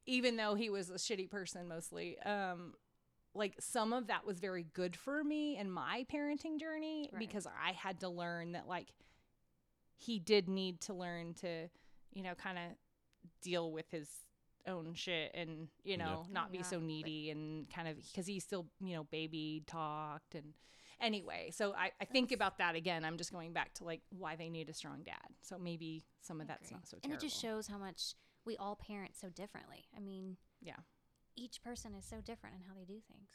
[0.05, 2.75] even though he was a shitty person mostly, um,
[3.35, 7.19] like some of that was very good for me in my parenting journey Right.
[7.21, 8.89] because I had to learn that like
[9.97, 11.69] he did need to learn to,
[12.13, 12.65] you know, kind of
[13.43, 14.09] deal with his
[14.67, 16.05] own shit and you Yeah.
[16.05, 19.05] know not be Yeah, so but- needy and kind of because he still you know
[19.05, 20.53] baby talked and
[21.01, 24.37] anyway so I, I think about that again i'm just going back to like why
[24.37, 26.77] they need a strong dad so maybe some of I that's agree.
[26.77, 28.15] not so And it just shows how much
[28.45, 29.87] we all parent so differently.
[29.97, 30.77] I mean, Yeah.
[31.37, 33.31] Each person is so different in how they do things.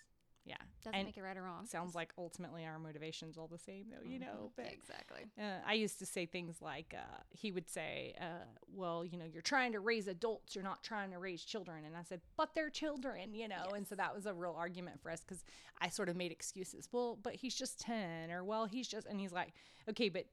[0.46, 1.66] yeah Doesn't and make it right or wrong.
[1.66, 5.22] sounds like ultimately our motivation's all the same though you know but exactly.
[5.39, 9.26] Uh, I used to say things like, uh, he would say, uh, well, you know,
[9.26, 11.84] you're trying to raise adults, you're not trying to raise children.
[11.86, 13.72] And I said, but they're children, you know?
[13.76, 15.43] And so that was a real argument for us because
[15.82, 16.88] I sort of made excuses.
[16.91, 19.54] Well, but he's just 10, or well, he's just, and he's like,
[19.89, 20.26] okay, but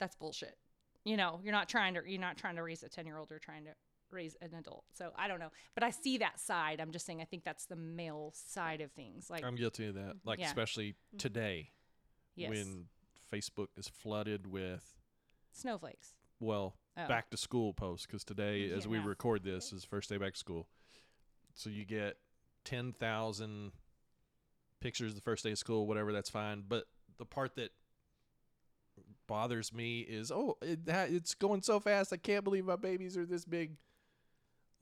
[0.00, 0.56] that's bullshit.
[1.04, 3.30] You know, you're not trying to, you're not trying to raise a 10 year old,
[3.30, 3.70] you're trying to
[4.12, 4.84] raise an adult.
[4.92, 5.50] So I don't know.
[5.74, 6.80] But I see that side.
[6.80, 9.30] I'm just saying, I think that's the male side of things.
[9.30, 10.16] Like, I'm guilty of that.
[10.24, 10.46] Like Yeah.
[10.46, 11.18] especially mm-hmm.
[11.18, 11.70] today
[12.34, 12.86] yes, when
[13.32, 14.96] Facebook is flooded with
[15.52, 16.14] snowflakes.
[16.40, 17.08] well Oh.
[17.08, 20.38] back to school posts because today as we record this is first day back to
[20.38, 20.68] school.
[21.54, 22.18] So you get
[22.64, 23.72] ten thousand
[24.80, 26.12] pictures the first day of school, whatever.
[26.12, 26.64] That's fine.
[26.68, 26.84] But
[27.16, 27.70] the part that
[29.26, 32.12] bothers me is oh it, it's going so fast.
[32.12, 33.76] I can't believe my babies are this big.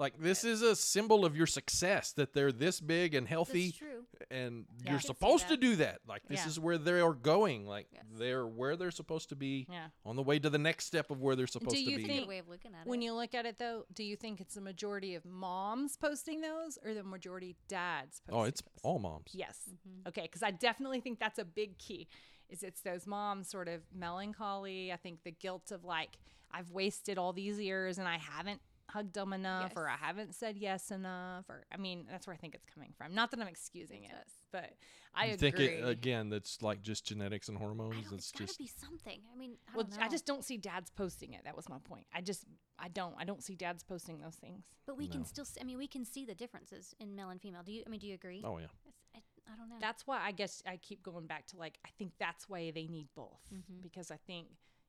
[0.01, 3.77] Like this is a symbol of your success that they're this big and healthy That's
[3.79, 4.07] true.
[4.31, 4.93] and Yeah.
[4.93, 6.01] You're supposed to do that.
[6.09, 6.47] Like this Yeah.
[6.49, 7.67] is where they are going.
[7.67, 8.05] Like Yes.
[8.15, 9.89] they're where they're supposed to be Yeah.
[10.07, 12.03] on the way to the next step of where they're supposed you to be.
[12.03, 13.05] That's a think- way of looking at When it.
[13.05, 16.79] you look at it though, do you think it's the majority of moms posting those
[16.83, 18.81] or the majority dads posting oh, it's those?
[18.83, 19.33] all moms.
[19.35, 19.69] Yes.
[19.87, 20.09] Mhm.
[20.09, 22.09] Okay, cuz I definitely think that's a big key.
[22.49, 26.17] Is it's those moms sort of melancholy, I think the guilt of like
[26.53, 28.61] I've wasted all these years and I haven't
[28.93, 32.37] hugged them enough or I haven't said yes enough or I mean that's where I
[32.37, 33.15] think it's coming from.
[33.15, 34.33] Not that I'm excusing it, does.
[34.53, 34.71] but
[35.15, 35.51] I you agree.
[35.51, 36.29] think it again?
[36.29, 38.05] That's like just genetics and I hormones.
[38.05, 39.21] don't, It's it's got just to be something.
[39.33, 40.05] I mean, I well, don't know.
[40.07, 41.43] I just don't see dads posting it.
[41.45, 42.07] That was my point.
[42.15, 42.45] I just
[42.79, 44.65] I don't I don't see dads posting those things.
[44.87, 45.13] But we No.
[45.13, 45.47] can still.
[45.61, 47.63] I mean, we can see the differences in male and female.
[47.65, 47.83] Do you?
[47.87, 48.43] I mean, do you agree?
[48.45, 48.67] oh yeah.
[49.15, 49.19] I,
[49.53, 49.77] I don't know.
[49.81, 52.87] That's why I guess I keep going back to like I think that's why they
[52.87, 53.83] need both Mhm.
[53.83, 54.47] because I think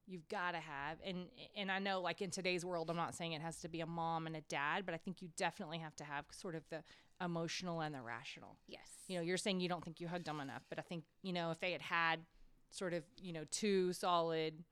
[0.08, 3.34] you've got to have and and I know like in today's world I'm not saying
[3.34, 5.96] it has to be a mom and a dad but I think you definitely have
[5.98, 6.84] to have sort of the
[7.24, 8.58] emotional and the rational.
[8.68, 8.82] yes.
[9.08, 11.34] You know, you're saying you don't think you hugged them enough, but I think you
[11.34, 12.22] know if they had had
[12.72, 14.64] sort of you know two solid,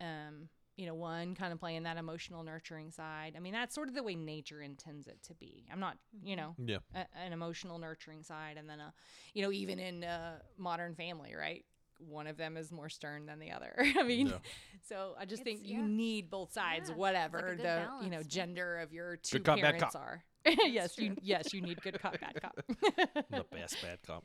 [0.00, 3.34] um, you know, one kind of playing that emotional nurturing side.
[3.36, 5.66] I mean, that's sort of the way nature intends it to be.
[5.70, 6.78] I'm not, you know, Yeah.
[6.94, 8.92] a, an emotional nurturing side and then a
[9.34, 11.64] you know even in uh, modern family right
[12.08, 14.34] one of them is more stern than the other i mean Yeah.
[14.88, 15.86] so i just It's- think you yeah.
[15.86, 19.38] need both sides Yeah, it's like a whatever the you know gender of your two
[19.38, 22.56] Good cop, bad parents are yes you yes you need good cop bad cop
[23.30, 24.24] the best bad cop.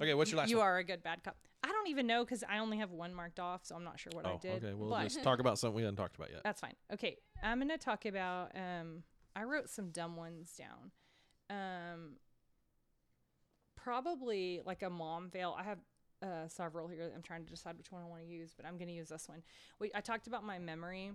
[0.00, 0.66] Okay, what's your last you one?
[0.66, 3.40] are a good bad cop i don't even know because i only have one marked
[3.40, 4.74] off so i'm not sure what i oh, did okay.
[4.74, 6.42] We'll but just talk about something we haven't talked about yet.
[6.44, 6.74] that's fine.
[6.92, 8.52] Okay, I'm gonna talk about.
[8.54, 9.02] Um,
[9.34, 10.90] I wrote some dumb ones down.
[11.50, 12.16] Um,
[13.76, 15.56] probably like a mom fail.
[15.58, 15.78] I have
[16.22, 17.10] uh, several here.
[17.14, 19.28] I'm trying to decide which one I want to use, but I'm gonna use this
[19.28, 19.42] one.
[19.78, 21.12] We, I talked about my memory.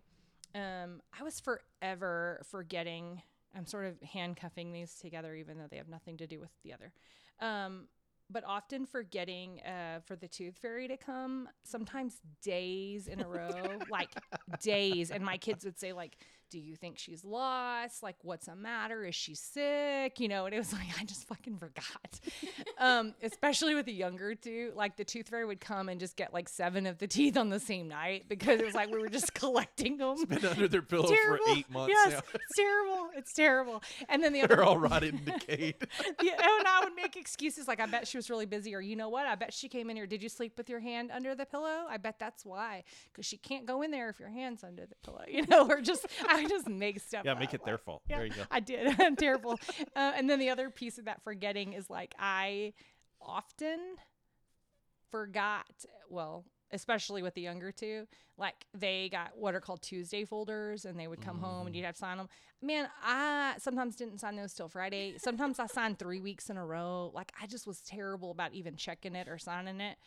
[0.54, 3.22] Um, I was forever forgetting.
[3.56, 6.74] I'm sort of handcuffing these together, even though they have nothing to do with the
[6.74, 6.92] other.
[7.40, 7.88] Um,
[8.30, 13.80] but often forgetting uh, for the tooth fairy to come, sometimes days in a row,
[13.90, 14.10] like
[14.62, 15.12] days.
[15.12, 16.18] And my kids would say, like,
[16.50, 18.04] do you think she's lost?
[18.04, 19.04] Like, what's the matter?
[19.06, 20.20] Is she sick?
[20.20, 22.20] You know, and it was like, I just fucking forgot.
[22.78, 26.34] um, especially with the younger two, like the tooth fairy would come and just get
[26.34, 29.10] like seven of the teeth on the same night because it was like we were
[29.10, 30.24] just collecting them.
[30.26, 31.46] Been under their pillow terrible.
[31.46, 32.20] for eight months Yes, now.
[32.34, 33.10] it's terrible.
[33.16, 33.84] It's terrible.
[34.10, 35.76] And then the other They're all rotted and decayed.
[36.22, 38.96] yeah, and I would make excuses like I bet she was really busy, or you
[38.96, 39.26] know what?
[39.26, 40.08] I bet she came in here.
[40.08, 41.86] Did you sleep with your hand under the pillow?
[41.90, 44.96] I bet that's why, because she can't go in there if your hand's under the
[45.04, 47.24] pillow, you know, or just I just make stuff.
[47.26, 48.02] yeah, make up, it their fault.
[48.08, 48.44] Yeah, There you go.
[48.52, 49.00] I did.
[49.00, 49.60] I'm terrible.
[49.96, 52.74] Uh, and then the other piece of that forgetting is like I
[53.22, 53.80] often
[55.12, 55.66] forgot.
[56.10, 58.08] Well, especially with the younger two,
[58.38, 61.86] like they got what are called Tuesday folders, and they would come home and you'd
[61.86, 62.30] have to sign them.
[62.62, 65.16] Man, I sometimes didn't sign those till Friday.
[65.18, 67.12] Sometimes I signed three weeks in a row.
[67.14, 69.98] Like I just was terrible about even checking it or signing it.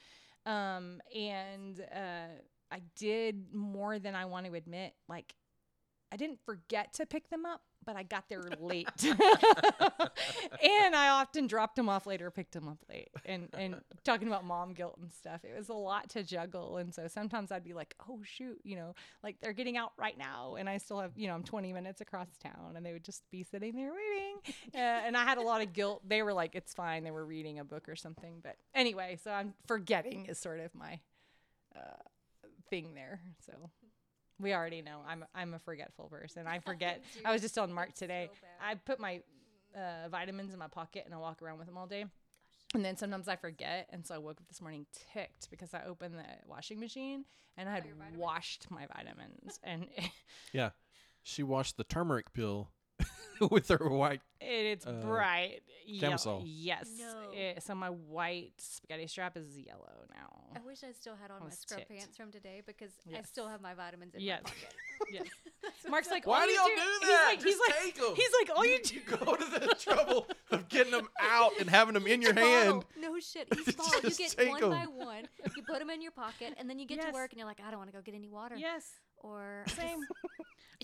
[0.47, 2.29] Um, and uh,
[2.71, 4.95] I did more than I want to admit.
[5.09, 5.35] Like
[6.11, 8.89] I didn't forget to pick them up, but I got there late.
[9.05, 13.09] and I often dropped them off later, picked them up late.
[13.25, 16.79] And and talking about mom guilt and stuff, it was a lot to juggle.
[16.79, 20.17] And so sometimes I'd be like, "Oh shoot, you know, like they're getting out right
[20.17, 23.05] now and I still have, you know, I'm 20 minutes across town and they would
[23.05, 26.03] just be sitting there waiting." Uh, and I had a lot of guilt.
[26.09, 27.05] They were like, "It's fine.
[27.05, 30.75] They were reading a book or something." But anyway, so I'm forgetting is sort of
[30.75, 31.01] my
[31.77, 32.03] uh,
[32.71, 33.21] thing there.
[33.45, 33.53] So
[34.41, 36.47] we already know I'm I'm a forgetful person.
[36.47, 37.03] I forget.
[37.25, 38.31] I was just on Mark today.
[38.63, 39.21] I put my
[39.75, 42.05] uh, vitamins in my pocket and I walk around with them all day.
[42.75, 44.85] And then sometimes I forget, and so I woke up this morning
[45.15, 47.25] ticked because I opened the washing machine
[47.57, 47.85] and I had
[48.15, 49.87] washed my vitamins, and
[50.53, 50.71] Yeah.
[51.23, 52.71] She washed the turmeric pill
[53.51, 54.21] with her white.
[54.41, 56.01] it's Uh, bright yellow.
[56.13, 56.43] Camisole.
[56.45, 57.31] Yes, No.
[57.35, 60.35] Eh, so my white spaghetti strap is yellow now.
[60.57, 61.91] I wish I still had on my scrub ticked.
[61.91, 64.43] pants from today because I still have my vitamins in Yes.
[64.45, 64.75] my pocket.
[65.13, 65.27] yes.
[65.89, 67.27] Mark's like, Why do you y'all do, do He's that?
[67.29, 68.15] like, he's Just like, take 'em.
[68.17, 68.95] he's like, all you do.
[68.95, 72.39] You go to the trouble of getting them out and having them in your Each
[72.39, 72.67] hand.
[72.67, 72.85] bottle.
[72.99, 73.49] No shit.
[73.57, 74.01] Each bottle.
[74.03, 74.71] You Just get take one 'em.
[74.71, 75.29] by one.
[75.57, 77.07] You put them in your pocket, and then you get Yes.
[77.07, 78.57] to work, and you're like, I don't want to go get any water.
[78.57, 78.85] Yes,
[79.23, 80.01] Or I same.
[80.01, 80.15] just-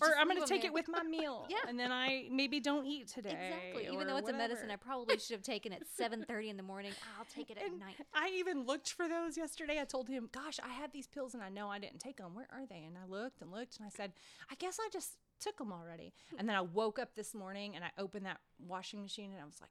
[0.03, 0.71] or just I'm going to take there.
[0.73, 1.47] it with my meal.
[1.51, 1.59] Yeah.
[1.69, 3.31] and then I maybe don't eat today.
[3.31, 3.95] Exactly.
[3.95, 6.91] Even though it's a medicine, I probably should have taken it 7:30 in the morning.
[7.17, 7.95] I'll take it at And night.
[8.13, 9.81] I even looked for those yesterday.
[9.81, 12.35] I told him, "Gosh, I had these pills and I know I didn't take them.
[12.35, 14.13] Where are they?" And I looked and looked and I said,
[14.51, 16.41] "I guess I just took them already." Hmm.
[16.41, 19.45] And then I woke up this morning and I opened that washing machine and I
[19.45, 19.71] was like,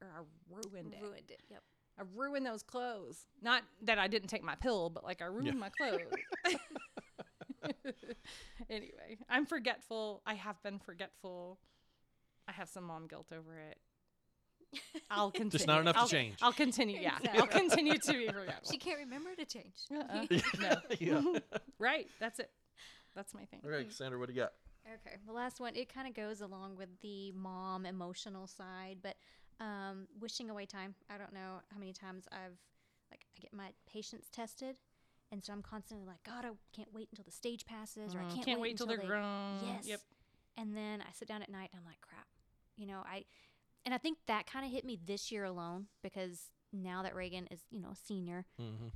[0.00, 1.02] "Motherfucker, I ruined it.
[1.02, 1.42] Ruined it.
[1.50, 1.62] Yep.
[1.98, 3.26] I ruined those clothes.
[3.42, 6.00] Not that I didn't take my pill, but like I ruined my clothes."
[8.70, 10.22] anyway, I'm forgetful.
[10.26, 11.58] I have been forgetful.
[12.48, 13.78] I have some mom guilt over it.
[15.10, 15.50] I'll continue.
[15.50, 16.36] Just not enough to I'll, change.
[16.42, 16.98] I'll continue.
[17.00, 18.70] Yeah, I'll continue to be forgetful.
[18.70, 19.74] She can't remember to change.
[19.90, 20.26] Uh-uh.
[20.60, 20.74] Yeah.
[20.98, 21.38] yeah.
[21.78, 22.06] right.
[22.20, 22.50] That's it.
[23.14, 23.60] That's my thing.
[23.64, 24.52] Okay, Cassandra, what do you got?
[24.86, 29.16] Okay, the last one it kind of goes along with the mom emotional side, but
[29.60, 30.94] um, wishing away time.
[31.08, 32.58] I don't know how many times I've
[33.10, 34.76] like I get my patience tested,
[35.34, 38.22] and so I'm constantly like, God, I can't wait until the stage passes, or I
[38.24, 39.58] Mm, can't, can't wait until till they're they-" grown.
[39.62, 39.86] Yes.
[39.86, 40.00] Yep.
[40.56, 42.26] And then I sit down at night and I'm like, crap.
[42.76, 43.24] You know, I
[43.84, 47.46] and I think that kind of hit me this year alone because now that Reagan
[47.50, 48.88] is, you know, a senior, Mm-hmm.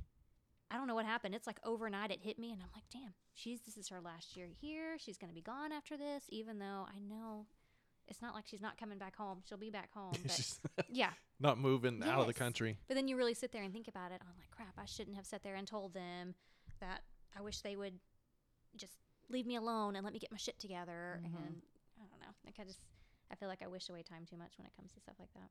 [0.71, 1.33] I don't know what happened.
[1.35, 4.35] It's like overnight it hit me and I'm like, damn, she's this is her last
[4.37, 4.97] year here.
[4.99, 7.47] She's gonna be gone after this, even though I know
[8.09, 9.39] it's not like she's not coming back home.
[9.47, 10.13] She'll be back home.
[10.23, 10.59] But She's
[10.91, 11.11] yeah.
[11.39, 12.77] not moving out of the country.
[12.87, 14.19] But then you really sit there and think about it.
[14.21, 16.33] I'm like, crap, I shouldn't have sat there and told them
[16.81, 17.01] that
[17.37, 17.93] I wish they would
[18.75, 18.93] just
[19.29, 21.19] leave me alone and let me get my shit together.
[21.23, 21.25] Mhm.
[21.25, 21.61] And
[22.01, 22.33] I don't know.
[22.45, 22.79] Like, I just,
[23.31, 25.33] I feel like I wish away time too much when it comes to stuff like
[25.35, 25.49] that.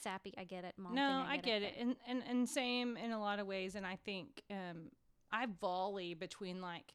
[0.00, 0.74] Sappy, I get it.
[0.78, 3.46] Mom no, thing, I get it, but- and, and and same in a lot of
[3.46, 3.74] ways.
[3.74, 4.90] And I think um,
[5.30, 6.94] I volley between like,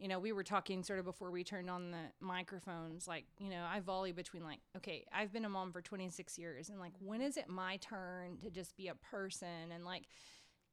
[0.00, 3.08] you know, we were talking sort of before we turned on the microphones.
[3.08, 6.68] Like, you know, I volley between like, okay, I've been a mom for 26 years,
[6.68, 10.04] and like, when is it my turn to just be a person and like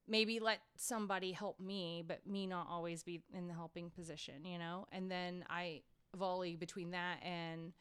[0.07, 4.59] maybe let somebody help me, but me not always be in the helping position, you
[4.59, 4.87] know?
[4.91, 5.81] And then I
[6.15, 7.73] volley between that and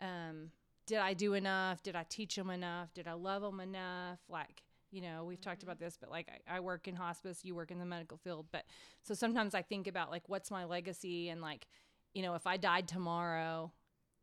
[0.00, 0.50] um,
[0.86, 1.82] did I do enough?
[1.82, 2.94] Did I teach them enough?
[2.94, 4.20] Did I love them enough?
[4.28, 7.54] Like, you know, we've talked about this, but like I, I work in hospice, you
[7.54, 8.46] work in the medical field.
[8.52, 8.64] But
[9.02, 11.28] so sometimes I think about like, what's my legacy?
[11.28, 11.66] And like,
[12.14, 13.72] you know, if I died tomorrow,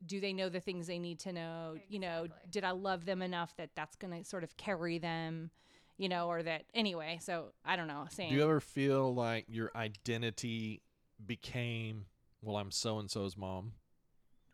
[0.06, 1.76] do they know the things they need to know?
[1.88, 5.52] You know, did I love them enough that that's going to sort of carry them?
[5.98, 7.20] You know, or that anyway.
[7.22, 8.08] So I don't know.
[8.10, 10.82] Saying Do you ever feel like your identity
[11.24, 12.06] became,
[12.42, 13.74] well, I'm so and so's mom?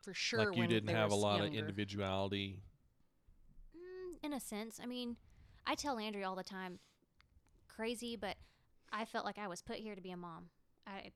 [0.01, 2.59] for sure like you when didn't have a were lot of individuality.
[3.75, 4.79] Mm, in a sense.
[4.81, 5.17] I mean,
[5.65, 6.79] I tell Andrea all the time,
[7.67, 8.35] crazy, but
[8.91, 10.49] I felt like I was put here to be a mom.
[10.87, 11.11] I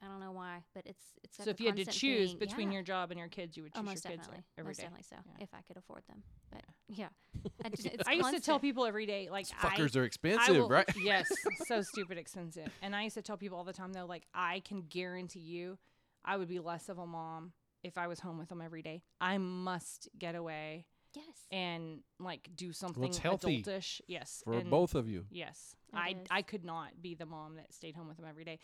[0.00, 2.38] I don't know why, but it's it's So if you had to choose thing.
[2.38, 2.74] between Yeah.
[2.74, 4.70] your job and your kids, you would choose Oh, your most kids uh, definitely, every
[4.70, 4.82] most day.
[4.84, 5.16] definitely so.
[5.26, 5.42] Yeah.
[5.44, 7.08] If I could afford them, but yeah,
[7.64, 10.04] I, just, it's I used to tell people every day, like These I, fuckers are
[10.04, 10.88] expensive, will- right?
[11.02, 11.28] yes,
[11.66, 12.68] so stupid expensive.
[12.80, 15.78] And I used to tell people all the time though, like I can guarantee you,
[16.24, 19.02] I would be less of a mom if I was home with them every day.
[19.20, 24.00] I must get away Yes, and like do something it's healthy adultish.
[24.06, 25.26] Yes, For and- both of you.
[25.30, 26.26] Yes, It I is.
[26.30, 28.58] I could not be the mom that stayed home with them every day.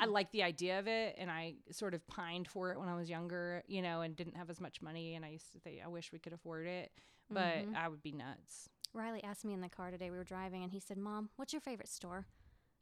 [0.00, 2.94] I like the idea of it, and I sort of pined for it when I
[2.94, 5.14] was younger, you know, and didn't have as much money.
[5.14, 6.92] And I used to think I wish we could afford it,
[7.30, 7.74] but Mhm.
[7.74, 8.68] I would be nuts.
[8.92, 10.10] Riley asked me in the car today.
[10.10, 12.26] We were driving, and he said, "Mom, what's your favorite store?"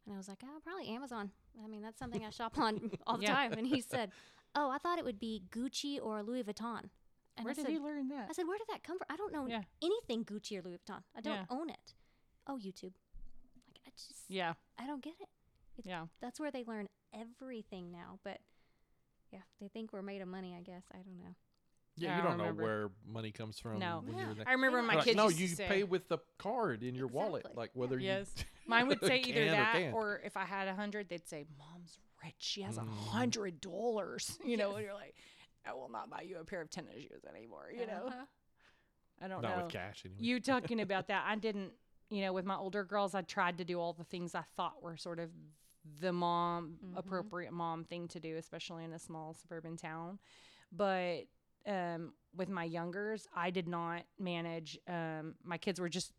[0.07, 1.33] And I was like, "Oh, probably Amazon.
[1.63, 3.35] I mean, that's something I shop on all the Yeah.
[3.35, 4.13] time." And he said,
[4.55, 6.91] "Oh, I thought it would be Gucci or Louis Vuitton."
[7.37, 8.29] And Where I did said, he learn that?
[8.31, 9.07] I said, "Where did that come from?
[9.11, 9.63] I don't know Yeah.
[9.83, 11.03] anything Gucci or Louis Vuitton.
[11.17, 11.45] I don't Yeah.
[11.51, 11.95] own it."
[12.47, 12.93] Oh, YouTube.
[13.67, 15.29] Like I just, yeah, I don't get it.
[15.83, 16.07] yeah.
[16.21, 18.21] That's where they learn everything now.
[18.23, 18.41] But
[19.33, 20.55] yeah, they think we're made of money.
[20.57, 21.35] I guess I don't know.
[21.97, 23.79] Yeah, Yeah, you I don't know where money comes from.
[23.79, 24.01] No.
[24.05, 24.33] when Yeah.
[24.35, 24.49] you're.
[24.49, 25.17] I remember They're my like, kids.
[25.17, 28.33] no, used you to say, pay with the card in your wallet, like whether Yes.
[28.37, 28.45] you.
[28.67, 31.45] Mine would say either can or that or if I had a hundred, they'd say,
[31.59, 32.35] "Mom's rich.
[32.39, 32.89] She has a Mhm.
[33.09, 34.77] hundred dollars." You know, Yes.
[34.77, 35.15] and you're like,
[35.67, 38.27] "I will not buy you a pair of tennis shoes anymore." You know, Uh-huh.
[39.21, 39.49] I don't know.
[39.49, 39.65] Not know.
[39.65, 40.21] with cash anyway.
[40.23, 41.73] you talking about that i didn't
[42.11, 44.83] you know with my older girls i tried to do all the things i thought
[44.83, 45.31] were sort of
[46.01, 46.99] the mom Mhm.
[46.99, 50.19] appropriate mom thing to do especially in a small suburban town
[50.73, 51.27] but
[51.67, 56.13] um, with my youngers i did not manage um, my kids were just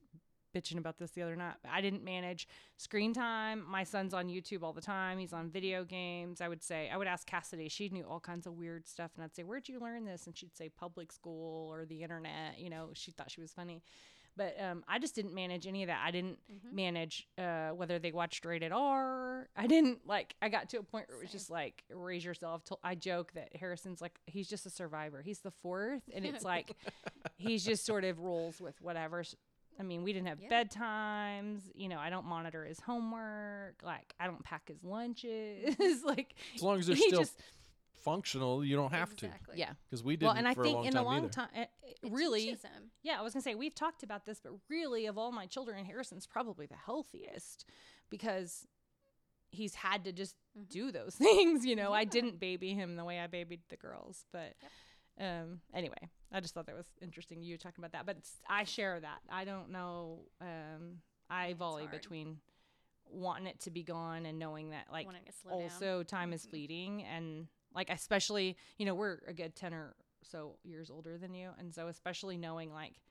[0.55, 2.47] bitching about this the other night i didn't manage
[2.77, 3.63] screen time.
[3.67, 5.17] My son's on youtube all the time.
[5.19, 6.39] He's on video games.
[6.41, 7.67] I would say i would ask cassidy.
[7.69, 10.27] She knew all kinds of weird stuff and i'd say where'd you learn this?
[10.27, 12.57] And she'd say public school or the internet.
[12.59, 13.81] You know she thought she was funny.
[14.37, 16.01] But um, i just didn't manage any of that.
[16.05, 16.73] I didn't Mhm.
[16.73, 19.47] manage uh, whether they watched rated r.
[19.55, 21.37] I didn't like i got to a point where it was Same.
[21.39, 22.63] just like raise yourself.
[22.65, 25.21] Till i joke that harrison's like he's just a survivor.
[25.21, 26.71] He's the fourth and it's like
[27.37, 29.23] he's just sort of rolls with whatever
[29.79, 30.49] I mean, we didn't have Yeah.
[30.63, 31.61] bedtimes.
[31.73, 33.81] You know, I don't monitor his homework.
[33.83, 35.75] Like, I don't pack his lunches.
[36.05, 37.39] like, as long as they're still just
[38.03, 39.25] functional, you don't have to.
[39.25, 39.55] Exactly.
[39.57, 39.73] yeah.
[39.89, 41.29] Because we didn't Well, and I for think a long in time a long either.
[41.29, 41.69] time, It
[42.03, 42.91] really, teaches 'em.
[43.03, 43.19] yeah.
[43.19, 46.27] I was gonna say we've talked about this, but really, of all my children, Harrison's
[46.27, 47.65] probably the healthiest
[48.09, 48.67] because
[49.49, 50.69] he's had to just Mhm.
[50.69, 51.65] do those things.
[51.65, 54.53] You know, I didn't baby him the way I babied the girls, but.
[55.17, 55.61] Um.
[55.73, 57.41] Anyway, I just thought that was interesting.
[57.41, 58.17] You talking about that, but
[58.49, 59.19] I share that.
[59.29, 60.19] I don't know.
[60.41, 60.99] Um.
[61.29, 62.37] I volley between
[63.09, 65.07] wanting it to be gone and knowing that, like,
[65.41, 65.61] slow down.
[65.61, 66.49] also time is Mhm.
[66.49, 71.33] fleeting and like especially you know we're a good 10 or so years older than
[71.33, 73.01] you and so especially knowing like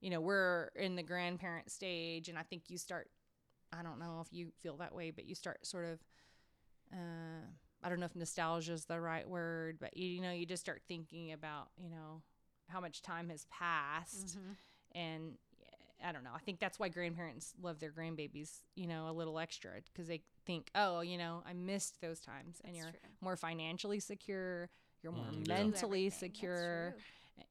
[0.00, 3.10] you know we're in the grandparent stage and i think you start
[3.72, 6.00] i don't know if you feel that way but you start sort of
[6.92, 7.44] uh
[7.82, 10.62] i don't know if nostalgia is the right word but you, you know you just
[10.62, 12.22] start thinking about you know
[12.68, 14.56] how much time has passed Mhm.
[14.92, 15.38] and
[16.02, 16.30] I don't know.
[16.34, 20.22] I think that's why grandparents love their grandbabies, you know, a little extra because they
[20.46, 23.10] think, oh, you know, I missed those times, and That's you're true.
[23.20, 24.70] more financially secure.
[25.02, 26.10] You're more Mm, mentally everything.
[26.10, 26.94] That's secure.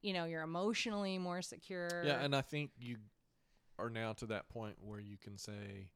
[0.02, 1.88] You know, you're emotionally more secure.
[2.04, 2.96] Yeah, and I think you
[3.78, 5.90] are now to that point where you can say,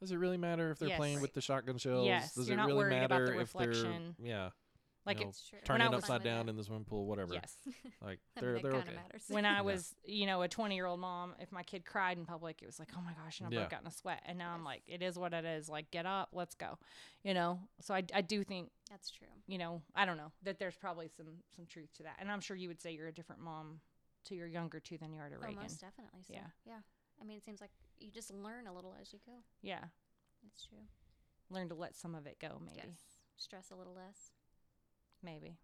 [0.00, 0.98] does it really matter if they're Yes.
[0.98, 2.06] playing with the shotgun shells?
[2.06, 4.16] Yes, Does you're it not really worried about matter the if they're reflection.
[4.22, 4.50] yeah,
[5.06, 5.58] like know, it, It's true.
[5.66, 7.32] When I was- upside down in the swimming pool, whatever.
[7.34, 7.56] yes.
[8.04, 8.94] Like they're they're okay.
[8.94, 9.24] matters.
[9.28, 9.60] when I Yeah.
[9.62, 12.66] was, you know, a 20 year old mom, if my kid cried in public, it
[12.66, 13.60] was like, oh my gosh, and I Yeah.
[13.60, 14.22] broke out in a sweat.
[14.26, 15.68] And now I'm like, it is what it is.
[15.68, 16.78] Like, get up, let's go.
[17.22, 19.26] You know, so I, I do think, That's true.
[19.46, 22.16] you know, I don't know that there's probably some some truth to that.
[22.20, 23.80] And I'm sure you would say you're a different mom
[24.26, 25.62] to your younger two than you are to Oh, Reagan.
[25.62, 26.22] most definitely.
[26.26, 26.34] So.
[26.34, 26.46] Yeah.
[26.66, 26.80] Yeah.
[27.20, 29.32] I mean, it seems like you just learn a little as you go.
[29.62, 29.84] Yeah,
[30.42, 30.78] That's true.
[31.48, 32.60] learn to let some of it go.
[32.62, 32.98] Maybe, Yes.
[33.38, 34.32] Stress a little less.
[35.22, 35.58] Maybe.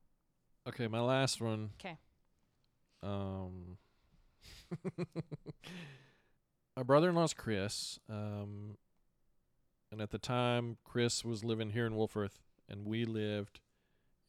[0.69, 1.71] Okay, my last one.
[1.81, 1.99] Okay.
[3.03, 3.79] Um,
[6.77, 7.99] my brother-in-law's Chris.
[8.09, 8.77] Um,
[9.91, 13.61] and at the time, Chris was living here in Wolfforth, and we lived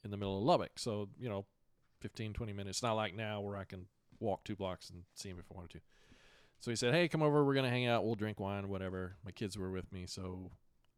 [0.04, 0.78] in the middle of Lubbock.
[0.78, 1.46] So you know,
[2.02, 2.84] 15, 20 minutes.
[2.84, 3.86] Not like now where I can
[4.20, 5.80] walk two blocks and see him if I wanted to.
[6.60, 7.44] So he said, "Hey, come over.
[7.44, 8.06] We're gonna hang out.
[8.06, 10.52] We'll drink wine, whatever." My kids were with me, so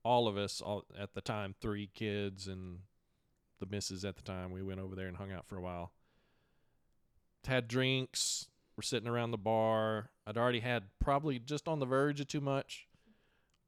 [0.03, 2.79] all of us, all at the time, three kids and
[3.59, 5.91] the missus at the time, we went over there and hung out for a while.
[7.45, 8.47] Had drinks.
[8.75, 10.09] We're sitting around the bar.
[10.27, 12.87] I'd already had probably just on the verge of too much,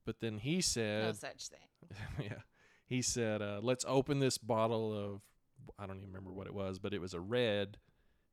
[0.05, 1.89] but then he No said, such thing.
[2.21, 2.41] yeah.
[2.87, 5.21] He said, uh, let's open this bottle of,
[5.77, 7.77] I don't even remember what it was, but it was a red.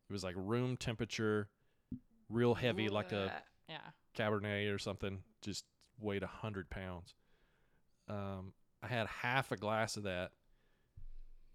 [0.09, 1.49] It was like room temperature,
[2.29, 3.33] real heavy, like a
[3.69, 3.79] yeah.
[4.17, 5.65] Cabernet or something, just
[6.01, 7.15] weighed a hundred pounds.
[8.09, 8.53] Um,
[8.83, 10.33] I had half a glass of that,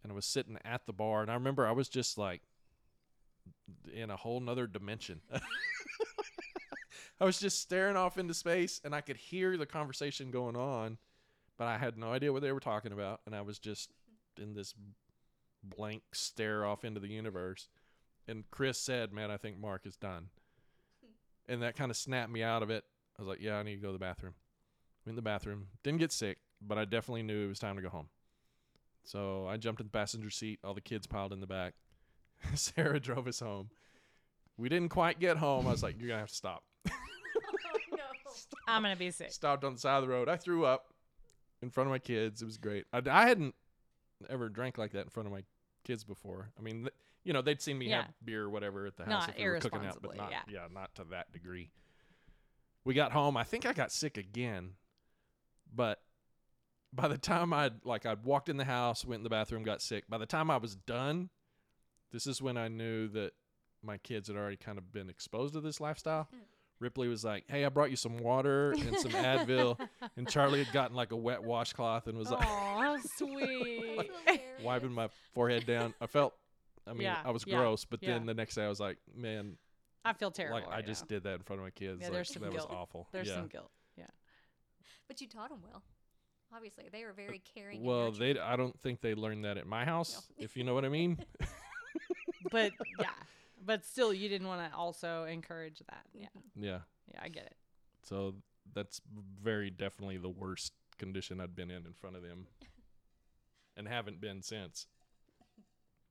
[0.04, 2.42] and I was sitting at the bar, and I remember I was just like
[3.94, 5.22] in a whole nother dimension.
[7.22, 10.98] I was just staring off into space, and I could hear the conversation going on,
[11.58, 13.92] but I had no idea what they were talking about, and I was just
[14.42, 14.74] in this
[15.62, 17.68] blank stare off into the universe.
[18.28, 20.30] And Chris said, "Man, I think Mark is done."
[21.50, 22.86] and that kind of snapped me out of it.
[23.18, 24.34] I was like, yeah, I need to go to the bathroom.
[25.06, 25.68] Went in the bathroom.
[25.84, 28.08] Didn't get sick, but I definitely knew it was time to go home.
[29.04, 30.60] So I jumped in the passenger seat.
[30.64, 31.74] All the kids piled in the back.
[32.56, 33.70] Sarah drove us home.
[34.58, 35.68] We didn't quite get home.
[35.68, 36.64] I was like, you're going to have to stop.
[36.86, 36.92] no.
[38.68, 39.32] I'm gonna be sick.
[39.32, 40.30] Stopped on the side of the road.
[40.30, 40.94] I threw up
[41.62, 42.42] in front of my kids.
[42.42, 42.86] It was great.
[42.94, 43.56] I, I hadn't
[44.30, 45.44] ever drank like that in front of my
[45.84, 46.52] kids before.
[46.58, 46.94] I mean, th-
[47.24, 49.46] you know, they'd seen me have beer or whatever at the house Not if we
[49.46, 50.68] were cooking out, but irresponsibly, not, yeah.
[50.74, 51.72] not to that degree.
[52.86, 53.38] We got home.
[53.38, 54.72] I think I got sick again,
[55.76, 56.00] but
[56.94, 59.82] by the time I'd like I'd walked in the house, went in the bathroom, got
[59.82, 60.06] sick.
[60.10, 61.30] By the time I was done,
[62.12, 63.32] this is when I knew that
[63.84, 66.28] my kids had already kind of been exposed to this lifestyle.
[66.36, 66.40] Mm.
[66.80, 69.78] Ripley was like, "Hey, I brought you some water and some Advil,"
[70.16, 73.98] and Charlie had gotten like a wet washcloth and was Oh, like how sweet.
[73.98, 74.64] That's hilarious.
[74.64, 75.94] wiping my forehead down.
[76.00, 76.34] I felt,
[76.88, 78.12] I mean, Yeah, I was yeah, gross, but yeah.
[78.14, 79.58] then the next day I was like, man,
[80.06, 80.62] I feel terrible.
[80.70, 81.16] like I just now.
[81.16, 82.00] did that in front of my kids.
[82.00, 82.70] Yeah, like, there's some that guilt.
[82.70, 83.08] was awful.
[83.12, 83.36] There's yeah.
[83.36, 83.72] some guilt.
[83.98, 84.06] Yeah.
[85.10, 85.84] But you taught them well.
[86.56, 87.84] Obviously, they were very caring.
[87.84, 88.34] Well, nurturing.
[88.36, 90.44] they I don't think they learned that at my house, No.
[90.44, 91.18] if you know what I mean.
[92.52, 93.10] But yeah.
[93.66, 96.06] But still, you didn't want to also encourage that.
[96.14, 96.28] Yeah.
[96.56, 96.80] yeah.
[97.14, 97.56] Yeah, I get it.
[98.04, 98.36] So
[98.74, 99.02] that's
[99.42, 102.48] very definitely the worst condition I'd been in in front of them,
[103.78, 104.88] and haven't been since.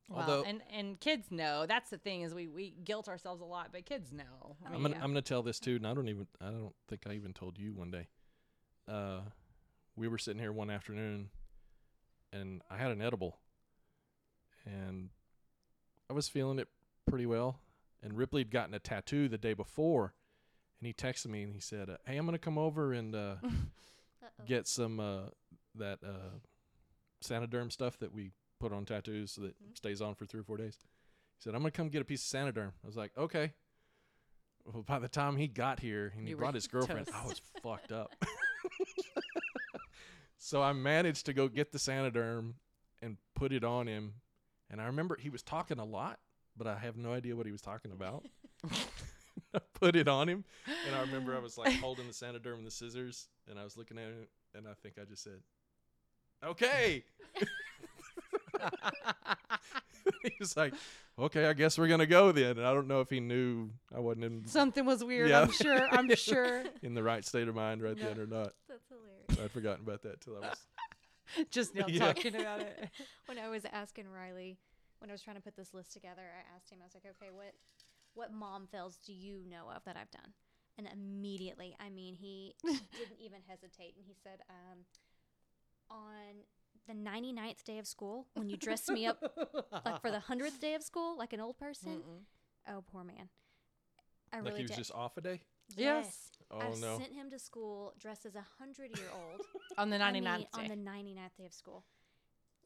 [0.07, 1.65] Well, Although- and and kids know.
[1.67, 4.55] That's the thing is we we guilt ourselves a lot, but kids know.
[4.63, 5.03] I I'm mean, gonna yeah.
[5.03, 7.57] I'm gonna tell this too, and I don't even I don't think I even told
[7.57, 8.07] you one day.
[8.87, 9.21] Uh,
[9.99, 11.29] we were sitting here one afternoon,
[12.31, 13.37] and I had an edible,
[14.65, 15.09] and
[16.09, 16.69] I was feeling it
[17.07, 17.59] pretty well.
[18.01, 20.13] And Ripley had gotten a tattoo the day before,
[20.79, 23.35] and he texted me and he said, uh, "Hey, I'm gonna come over and uh,
[24.47, 25.23] get some uh,
[25.75, 26.37] that uh,
[27.21, 29.75] Saniderm stuff that we put on tattoos so that Mhm.
[29.77, 32.23] stays on for three or four days." He said, "I'm gonna come get a piece
[32.33, 33.53] of Saniderm." I was like, "Okay."
[34.63, 37.25] Well, by the time he got here and he You were brought his girlfriend, I
[37.25, 38.13] was fucked up.
[40.39, 42.53] so I managed to go get the Saniderm
[43.01, 44.13] and put it on him.
[44.71, 46.19] And I remember he was talking a lot,
[46.57, 48.25] but I have no idea what he was talking about.
[48.63, 48.69] I
[49.73, 50.43] put it on him,
[50.87, 53.77] and I remember I was like holding the Saniderm and the scissors, and I was
[53.77, 55.41] looking at it, and I think I just said,
[56.43, 57.03] "Okay."
[60.23, 60.73] he was like,
[61.17, 63.99] "Okay, I guess we're gonna go then." And I don't know if he knew I
[63.99, 65.29] wasn't in Something was weird.
[65.29, 65.41] Yeah.
[65.41, 65.87] I'm sure.
[65.91, 66.63] I'm sure.
[66.83, 68.53] in the right state of mind right then or not.
[68.67, 69.18] That's hilarious.
[69.43, 70.59] I'd forgotten about that till I was.
[71.51, 72.13] Just now Yeah.
[72.13, 72.89] talking about it.
[73.27, 74.57] when I was asking Riley,
[74.99, 77.05] when I was trying to put this list together, I asked him, I was like,
[77.05, 77.53] okay, what
[78.15, 80.33] what mom fails do you know of that I've done?
[80.77, 84.79] And immediately, I mean, he didn't even hesitate, and he said, um,
[85.91, 86.43] on
[86.87, 89.21] the 99th day of school when you dressed me up
[89.85, 92.01] like for the 100th day of school like an old person.
[92.67, 93.29] Oh, poor man.
[94.33, 94.77] I like really he was did.
[94.77, 95.41] just off a day.
[95.75, 96.29] Yes.
[96.51, 96.97] Oh I no.
[96.97, 99.41] sent him to school dressed as a 100 year old.
[99.77, 100.47] on the I 99th mean, day.
[100.53, 101.83] on the 99th day of school.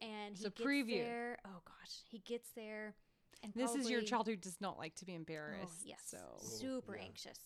[0.02, 1.04] And he So gets preview.
[1.04, 1.38] there.
[1.46, 2.94] Oh gosh, he gets there.
[3.44, 5.84] And this is your child who does not like to be Oh, embarrassed.
[5.86, 7.04] yes, So super yeah.
[7.04, 7.40] anxious.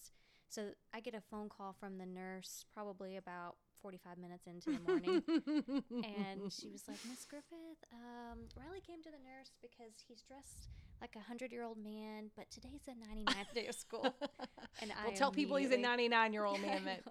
[0.49, 4.79] So I get a phone call from the nurse probably about 45 minutes into the
[4.87, 5.23] morning.
[6.03, 10.69] and she was like, Miss Griffith, um, Riley came to the nurse because he's dressed
[11.01, 14.15] like a 100 year old man, but today's the 99th day of school.
[14.79, 17.01] And I Well, tell people he's a 99 year old man I.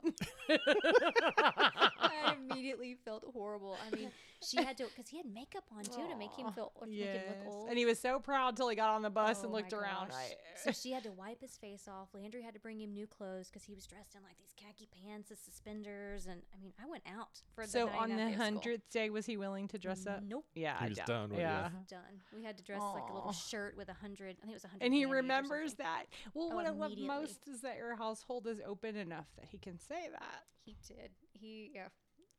[1.99, 3.77] I immediately felt horrible.
[3.85, 4.11] I mean,
[4.45, 6.91] she had to because he had makeup on too to make him feel or to
[6.93, 7.69] make him look old.
[7.69, 10.09] And he was so proud till he got on the bus and Oh looked around.
[10.11, 10.17] gosh.
[10.19, 10.35] I-
[10.65, 12.09] So she had to wipe his face off.
[12.15, 14.89] Landry had to bring him new clothes because he was dressed in like these khaki
[15.03, 16.27] pants and suspenders.
[16.27, 18.45] And I mean, I went out for the so on the 99th day of school.
[18.45, 20.23] hundredth day, was he willing to dress up?
[20.23, 20.47] Nope.
[20.55, 21.43] Yeah, He I was doubt- done with it.
[21.43, 21.71] Yeah.
[21.89, 22.23] Done.
[22.35, 24.37] We had to dress like a little shirt with a hundred.
[24.39, 24.85] I think it was a hundred.
[24.85, 26.05] And he remembers that.
[26.35, 29.59] Well, Oh, what I love most is that your household is open enough that he
[29.59, 30.45] can say that.
[30.65, 31.11] He did.
[31.33, 31.89] He yeah.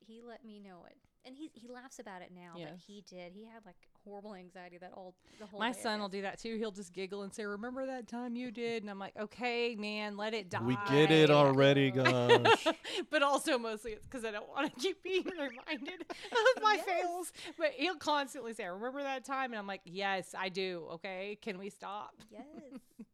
[0.07, 0.95] He let me know it,
[1.25, 2.53] and he he laughs about it now.
[2.53, 3.33] But he did.
[3.33, 5.59] He had like horrible anxiety that all the whole.
[5.59, 6.57] My day, son will do that too.
[6.57, 10.15] He'll just giggle and say, "Remember that time you did?" And I'm like, "Okay, man,
[10.15, 12.67] let it die." We get it already, gosh.
[13.11, 16.85] but also mostly it's because I don't want to keep being reminded of my Yes.
[16.85, 17.33] fails.
[17.57, 21.57] But he'll constantly say, "Remember that time?" And I'm like, "Yes, I do." Okay, can
[21.57, 22.11] we stop?
[22.31, 22.45] Yes.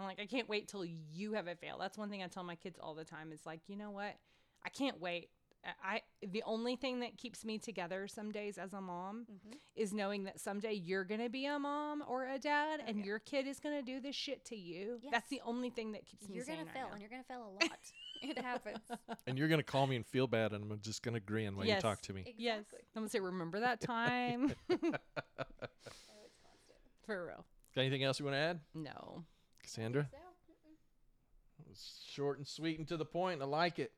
[0.00, 1.76] I'm like, I can't wait till you have a fail.
[1.78, 3.32] That's one thing I tell my kids all the time.
[3.32, 4.16] Is like, you know what?
[4.64, 5.28] I can't wait.
[5.64, 9.58] I I- the only thing that keeps me together some days as a mom Mhm.
[9.76, 13.18] is knowing that someday you're gonna be a mom or a dad, Oh, and your
[13.18, 15.00] kid is gonna do this shit to you.
[15.10, 16.92] That's the only thing that keeps me You're gonna fail, now.
[16.92, 17.78] and you're gonna fail a lot.
[18.22, 18.78] it happens.
[19.26, 21.76] and you're gonna call me and feel bad, and I'm just gonna grin while Yes.
[21.78, 22.34] you talk to me.
[22.38, 24.76] Yes, I'm gonna say, remember that time Oh,
[27.06, 27.44] for real.
[27.74, 29.24] Got anything else you want to add, No,
[29.62, 30.08] Cassandra?
[30.10, 31.60] So, mm-mm.
[31.60, 33.40] It was short and sweet and to the point.
[33.42, 33.92] I like it.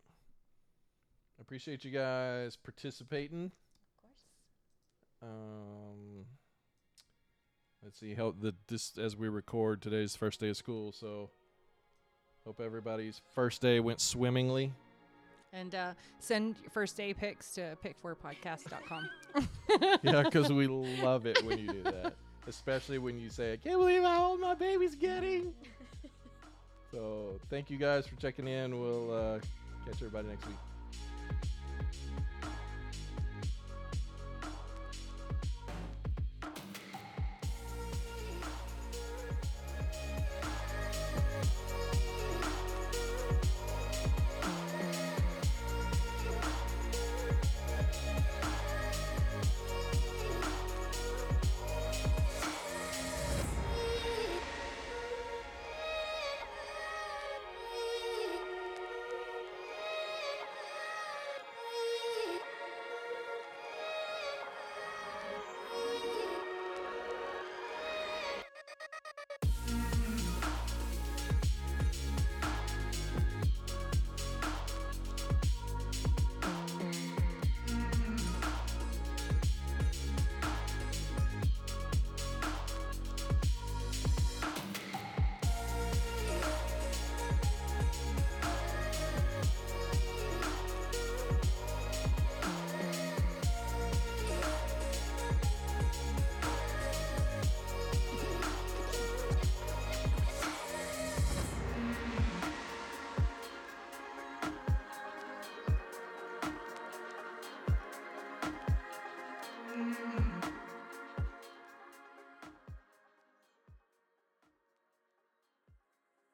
[1.43, 3.47] I appreciate you guys participating.
[3.47, 4.23] of course.
[5.21, 6.25] Um,
[7.83, 10.93] let's see how the this as we record today's first day of school.
[10.93, 11.31] So
[12.47, 14.73] hope everybody's first day went swimmingly.
[15.53, 19.11] and uh, send your first day pics to pick4podcast.com.
[20.05, 22.15] yeah, because we love it when you do that,
[22.47, 25.53] especially when you say, "I can't believe how old my baby's getting."
[26.93, 28.79] So thank you guys for checking in.
[28.79, 29.39] We'll uh,
[29.87, 30.57] catch everybody next week.